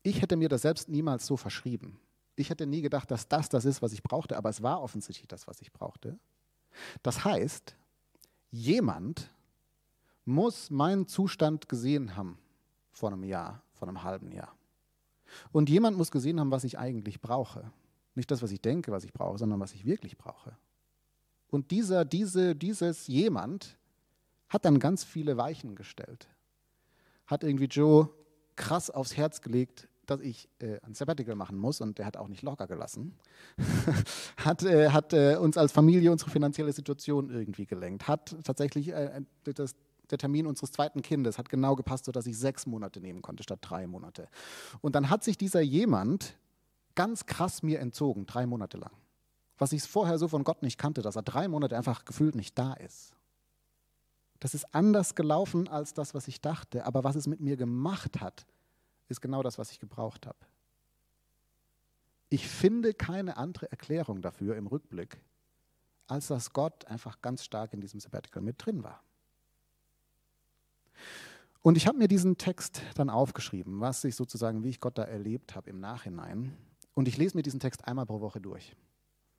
Ich 0.02 0.22
hätte 0.22 0.38
mir 0.38 0.50
das 0.50 0.64
selbst 0.64 0.90
niemals 0.90 1.28
so 1.28 1.38
verschrieben. 1.38 2.00
Ich 2.36 2.50
hätte 2.50 2.66
nie 2.66 2.82
gedacht, 2.82 3.12
dass 3.12 3.28
das 3.28 3.50
das 3.50 3.66
ist, 3.66 3.84
was 3.84 3.94
ich 3.94 4.02
brauchte, 4.02 4.36
aber 4.38 4.50
es 4.50 4.64
war 4.64 4.82
offensichtlich 4.82 5.28
das, 5.28 5.46
was 5.48 5.62
ich 5.62 5.72
brauchte. 5.72 6.18
Das 7.04 7.24
heißt, 7.24 7.76
jemand 8.50 9.30
muss 10.26 10.72
meinen 10.72 11.08
Zustand 11.08 11.70
gesehen 11.70 12.16
haben 12.16 12.40
vor 12.92 13.12
einem 13.12 13.24
Jahr, 13.24 13.62
vor 13.74 13.88
einem 13.88 14.04
halben 14.04 14.32
Jahr. 14.32 14.56
Und 15.52 15.70
jemand 15.70 15.98
muss 15.98 16.12
gesehen 16.12 16.40
haben, 16.40 16.52
was 16.52 16.64
ich 16.64 16.78
eigentlich 16.80 17.22
brauche. 17.22 17.72
Nicht 18.16 18.32
das, 18.32 18.42
was 18.42 18.52
ich 18.52 18.62
denke, 18.62 18.92
was 18.92 19.04
ich 19.04 19.14
brauche, 19.14 19.38
sondern 19.38 19.60
was 19.60 19.74
ich 19.74 19.86
wirklich 19.86 20.18
brauche. 20.18 20.58
Und 21.48 21.72
dieser, 21.72 22.06
diese, 22.06 22.56
dieses 22.56 23.08
jemand 23.08 23.78
hat 24.50 24.66
dann 24.66 24.80
ganz 24.80 25.04
viele 25.04 25.38
Weichen 25.38 25.76
gestellt. 25.76 26.28
Hat 27.26 27.44
irgendwie 27.44 27.66
Joe 27.66 28.10
krass 28.56 28.90
aufs 28.90 29.16
Herz 29.16 29.42
gelegt, 29.42 29.88
dass 30.06 30.20
ich 30.20 30.50
äh, 30.60 30.80
ein 30.82 30.94
Sabbatical 30.94 31.36
machen 31.36 31.58
muss 31.58 31.80
und 31.80 31.98
der 31.98 32.06
hat 32.06 32.18
auch 32.18 32.28
nicht 32.28 32.42
locker 32.42 32.68
gelassen. 32.68 33.18
hat 34.38 34.64
äh, 34.64 34.90
hat 34.90 35.14
äh, 35.14 35.38
uns 35.38 35.58
als 35.58 35.72
Familie 35.72 36.12
unsere 36.12 36.30
finanzielle 36.30 36.74
Situation 36.74 37.30
irgendwie 37.30 37.66
gelenkt. 37.66 38.08
Hat 38.08 38.36
tatsächlich 38.44 38.90
äh, 38.90 39.22
das 39.44 39.76
der 40.12 40.18
Termin 40.18 40.48
unseres 40.48 40.72
zweiten 40.72 41.02
Kindes 41.02 41.38
hat 41.38 41.50
genau 41.50 41.76
gepasst, 41.76 42.06
sodass 42.06 42.26
ich 42.28 42.38
sechs 42.38 42.66
Monate 42.66 43.00
nehmen 43.02 43.22
konnte 43.22 43.44
statt 43.44 43.60
drei 43.62 43.88
Monate. 43.88 44.28
Und 44.82 44.96
dann 44.96 45.10
hat 45.10 45.24
sich 45.24 45.38
dieser 45.38 45.62
jemand 45.62 46.36
ganz 46.96 47.26
krass 47.26 47.64
mir 47.64 47.80
entzogen, 47.80 48.26
drei 48.26 48.46
Monate 48.46 48.78
lang. 48.78 48.92
Was 49.58 49.72
ich 49.74 49.84
vorher 49.84 50.18
so 50.18 50.28
von 50.28 50.44
Gott 50.44 50.64
nicht 50.64 50.78
kannte, 50.78 51.02
dass 51.02 51.16
er 51.16 51.22
drei 51.22 51.48
Monate 51.48 51.78
einfach 51.78 52.06
gefühlt 52.06 52.36
nicht 52.36 52.58
da 52.58 52.74
ist. 52.74 53.16
Das 54.40 54.56
ist 54.56 54.74
anders 54.74 55.14
gelaufen 55.14 55.68
als 55.68 55.94
das, 55.94 56.14
was 56.16 56.28
ich 56.28 56.42
dachte, 56.42 56.86
aber 56.86 57.04
was 57.04 57.16
es 57.16 57.28
mit 57.28 57.42
mir 57.42 57.58
gemacht 57.58 58.22
hat, 58.22 58.48
ist 59.08 59.22
genau 59.22 59.44
das, 59.44 59.60
was 59.60 59.72
ich 59.72 59.80
gebraucht 59.80 60.26
habe. 60.26 60.40
Ich 62.30 62.48
finde 62.48 62.94
keine 62.94 63.38
andere 63.38 63.70
Erklärung 63.70 64.22
dafür 64.22 64.56
im 64.56 64.66
Rückblick, 64.66 65.22
als 66.08 66.28
dass 66.28 66.54
Gott 66.54 66.86
einfach 66.86 67.22
ganz 67.22 67.44
stark 67.44 67.74
in 67.74 67.82
diesem 67.82 68.00
Sabbatical 68.00 68.42
mit 68.42 68.66
drin 68.66 68.84
war. 68.84 69.04
Und 71.62 71.78
ich 71.78 71.88
habe 71.88 71.98
mir 71.98 72.08
diesen 72.08 72.38
Text 72.38 72.82
dann 72.96 73.10
aufgeschrieben, 73.10 73.80
was 73.82 74.04
ich 74.04 74.16
sozusagen, 74.16 74.64
wie 74.64 74.70
ich 74.70 74.80
Gott 74.80 74.98
da 74.98 75.04
erlebt 75.04 75.56
habe 75.56 75.70
im 75.70 75.80
Nachhinein. 75.80 76.58
Und 76.94 77.08
ich 77.08 77.18
lese 77.18 77.38
mir 77.38 77.44
diesen 77.44 77.60
Text 77.60 77.88
einmal 77.88 78.06
pro 78.06 78.20
Woche 78.20 78.42
durch. 78.42 78.76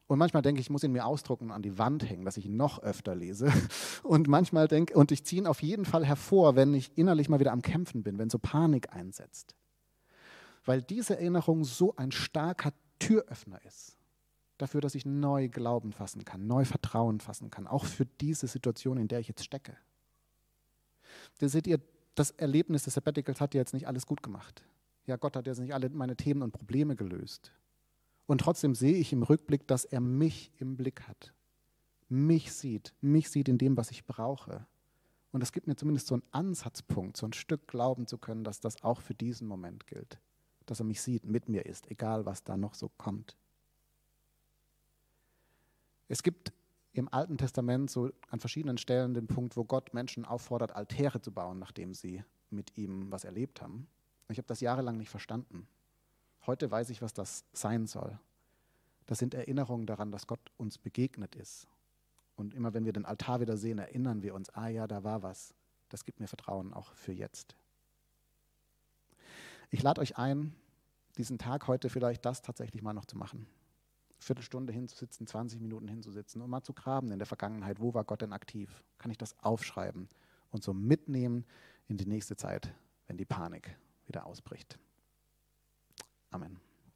Und 0.07 0.19
manchmal 0.19 0.43
denke 0.43 0.61
ich, 0.61 0.67
ich 0.67 0.71
muss 0.71 0.85
ihn 0.85 0.93
mir 0.93 1.07
ausdrucken 1.07 1.47
und 1.47 1.53
an 1.53 1.63
die 1.63 1.79
Wand 1.79 2.09
hängen, 2.09 2.25
dass 2.25 2.37
ich 2.37 2.47
ihn 2.47 2.57
noch 2.57 2.81
öfter 2.81 3.15
lese. 3.15 3.51
Und 4.03 4.29
manchmal 4.29 4.69
denke, 4.69 4.95
und 4.95 5.11
ich 5.11 5.25
ziehe 5.25 5.41
ihn 5.41 5.47
auf 5.47 5.63
jeden 5.63 5.87
Fall 5.87 6.05
hervor, 6.05 6.55
wenn 6.55 6.75
ich 6.75 6.99
innerlich 6.99 7.31
mal 7.31 7.41
wieder 7.41 7.53
am 7.53 7.63
Kämpfen 7.63 8.03
bin, 8.03 8.19
wenn 8.19 8.29
so 8.29 8.39
Panik 8.39 8.93
einsetzt. 8.93 9.55
Weil 10.65 10.83
diese 10.83 11.17
Erinnerung 11.17 11.65
so 11.65 11.97
ein 11.97 12.13
starker 12.13 12.73
Türöffner 12.99 13.65
ist. 13.65 13.97
Dafür, 14.59 14.81
dass 14.83 14.95
ich 14.95 15.07
neu 15.07 15.49
Glauben 15.49 15.93
fassen 15.93 16.25
kann, 16.25 16.47
neu 16.47 16.65
Vertrauen 16.65 17.21
fassen 17.21 17.51
kann, 17.51 17.67
auch 17.67 17.87
für 17.87 18.05
diese 18.05 18.49
Situation, 18.49 18.99
in 18.99 19.09
der 19.09 19.21
ich 19.21 19.29
jetzt 19.29 19.45
stecke. 19.45 19.77
Da 21.39 21.49
seht 21.49 21.67
ihr, 21.67 21.81
das 22.15 22.31
Erlebnis 22.31 22.85
des 22.85 22.95
Sabbaticals 22.95 23.41
hat 23.41 23.55
ja 23.55 23.61
jetzt 23.61 23.75
nicht 23.75 23.87
alles 23.87 24.07
gut 24.07 24.23
gemacht. 24.23 24.65
Ja, 25.07 25.17
Gott 25.17 25.37
hat 25.37 25.47
jetzt 25.47 25.59
nicht 25.59 25.75
alle 25.75 25.89
meine 25.91 26.17
Themen 26.17 26.43
und 26.43 26.53
Probleme 26.53 26.95
gelöst. 26.95 27.53
Und 28.27 28.41
trotzdem 28.41 28.75
sehe 28.75 28.97
ich 28.97 29.13
im 29.13 29.23
Rückblick, 29.23 29.67
dass 29.67 29.85
er 29.85 30.01
mich 30.01 30.53
im 30.59 30.77
Blick 30.77 31.03
hat. 31.09 31.35
Mich 32.09 32.53
sieht, 32.53 32.95
mich 33.01 33.31
sieht 33.31 33.49
in 33.49 33.59
dem, 33.59 33.77
was 33.77 33.91
ich 33.91 34.05
brauche. 34.05 34.67
Und 35.33 35.41
das 35.41 35.53
gibt 35.53 35.67
mir 35.67 35.77
zumindest 35.77 36.07
so 36.07 36.15
einen 36.15 36.23
Ansatzpunkt, 36.31 37.17
so 37.17 37.27
ein 37.27 37.33
Stück 37.33 37.67
glauben 37.67 38.07
zu 38.07 38.19
können, 38.19 38.45
dass 38.45 38.61
das 38.61 38.83
auch 38.85 39.01
für 39.01 39.15
diesen 39.15 39.49
Moment 39.49 39.87
gilt. 39.87 40.21
Dass 40.67 40.81
er 40.81 40.85
mich 40.85 41.01
sieht, 41.01 41.25
mit 41.25 41.49
mir 41.49 41.67
ist, 41.67 41.91
egal 41.91 42.27
was 42.27 42.45
da 42.45 42.57
noch 42.57 42.75
so 42.75 42.91
kommt. 42.99 43.37
Es 46.09 46.23
gibt 46.23 46.53
im 46.93 47.09
Alten 47.09 47.39
Testament 47.39 47.91
so 47.91 48.11
an 48.29 48.41
verschiedenen 48.41 48.79
Stellen 48.79 49.15
den 49.15 49.27
Punkt, 49.27 49.57
wo 49.57 49.65
Gott 49.65 49.95
Menschen 49.95 50.25
auffordert, 50.25 50.75
Altäre 50.77 51.21
zu 51.21 51.33
bauen, 51.33 51.59
nachdem 51.59 51.95
sie 51.95 52.23
mit 52.51 52.77
ihm 52.77 53.11
was 53.11 53.25
erlebt 53.25 53.63
haben. 53.63 53.89
Ich 54.29 54.39
habe 54.39 54.47
das 54.47 54.61
jahrelang 54.61 54.99
nicht 54.99 55.11
verstanden. 55.11 55.67
Heute 56.47 56.71
weiß 56.71 56.91
ich, 56.91 57.03
was 57.03 57.15
das 57.15 57.45
sein 57.53 57.87
soll. 57.87 58.19
Das 59.07 59.19
sind 59.19 59.35
Erinnerungen 59.35 59.87
daran, 59.87 60.11
dass 60.11 60.27
Gott 60.27 60.53
uns 60.57 60.79
begegnet 60.79 61.35
ist. 61.35 61.67
Und 62.37 62.55
immer 62.55 62.75
wenn 62.75 62.85
wir 62.85 62.93
den 62.93 63.05
Altar 63.05 63.41
wieder 63.41 63.57
sehen, 63.57 63.79
erinnern 63.79 64.23
wir 64.23 64.35
uns, 64.35 64.51
ah 64.51 64.69
ja, 64.69 64.87
da 64.87 65.05
war 65.05 65.23
was. 65.23 65.55
Das 65.89 66.05
gibt 66.05 66.21
mir 66.21 66.29
Vertrauen 66.29 66.73
auch 66.73 66.93
für 66.95 67.13
jetzt. 67.13 67.57
Ich 69.71 69.83
lade 69.83 70.01
euch 70.01 70.19
ein, 70.19 70.55
diesen 71.17 71.39
Tag 71.39 71.67
heute 71.67 71.91
vielleicht 71.91 72.25
das 72.25 72.43
tatsächlich 72.43 72.83
mal 72.83 72.95
noch 72.95 73.05
zu 73.05 73.17
machen. 73.17 73.47
Viertelstunde 74.23 74.73
hinzusitzen, 74.73 75.27
20 75.27 75.61
Minuten 75.61 75.89
hinzusitzen 75.89 76.41
und 76.41 76.51
mal 76.51 76.63
zu 76.63 76.73
graben 76.73 77.11
in 77.13 77.19
der 77.19 77.27
Vergangenheit. 77.27 77.81
Wo 77.81 77.93
war 77.95 78.05
Gott 78.05 78.23
denn 78.23 78.33
aktiv? 78.33 78.83
Kann 78.99 79.11
ich 79.11 79.19
das 79.19 79.39
aufschreiben 79.41 80.09
und 80.51 80.63
so 80.63 80.73
mitnehmen 80.73 81.45
in 81.89 81.97
die 81.97 82.07
nächste 82.07 82.37
Zeit, 82.37 82.73
wenn 83.07 83.17
die 83.17 83.25
Panik 83.25 83.77
wieder 84.07 84.27
ausbricht? 84.27 84.79
Amen. 86.31 86.72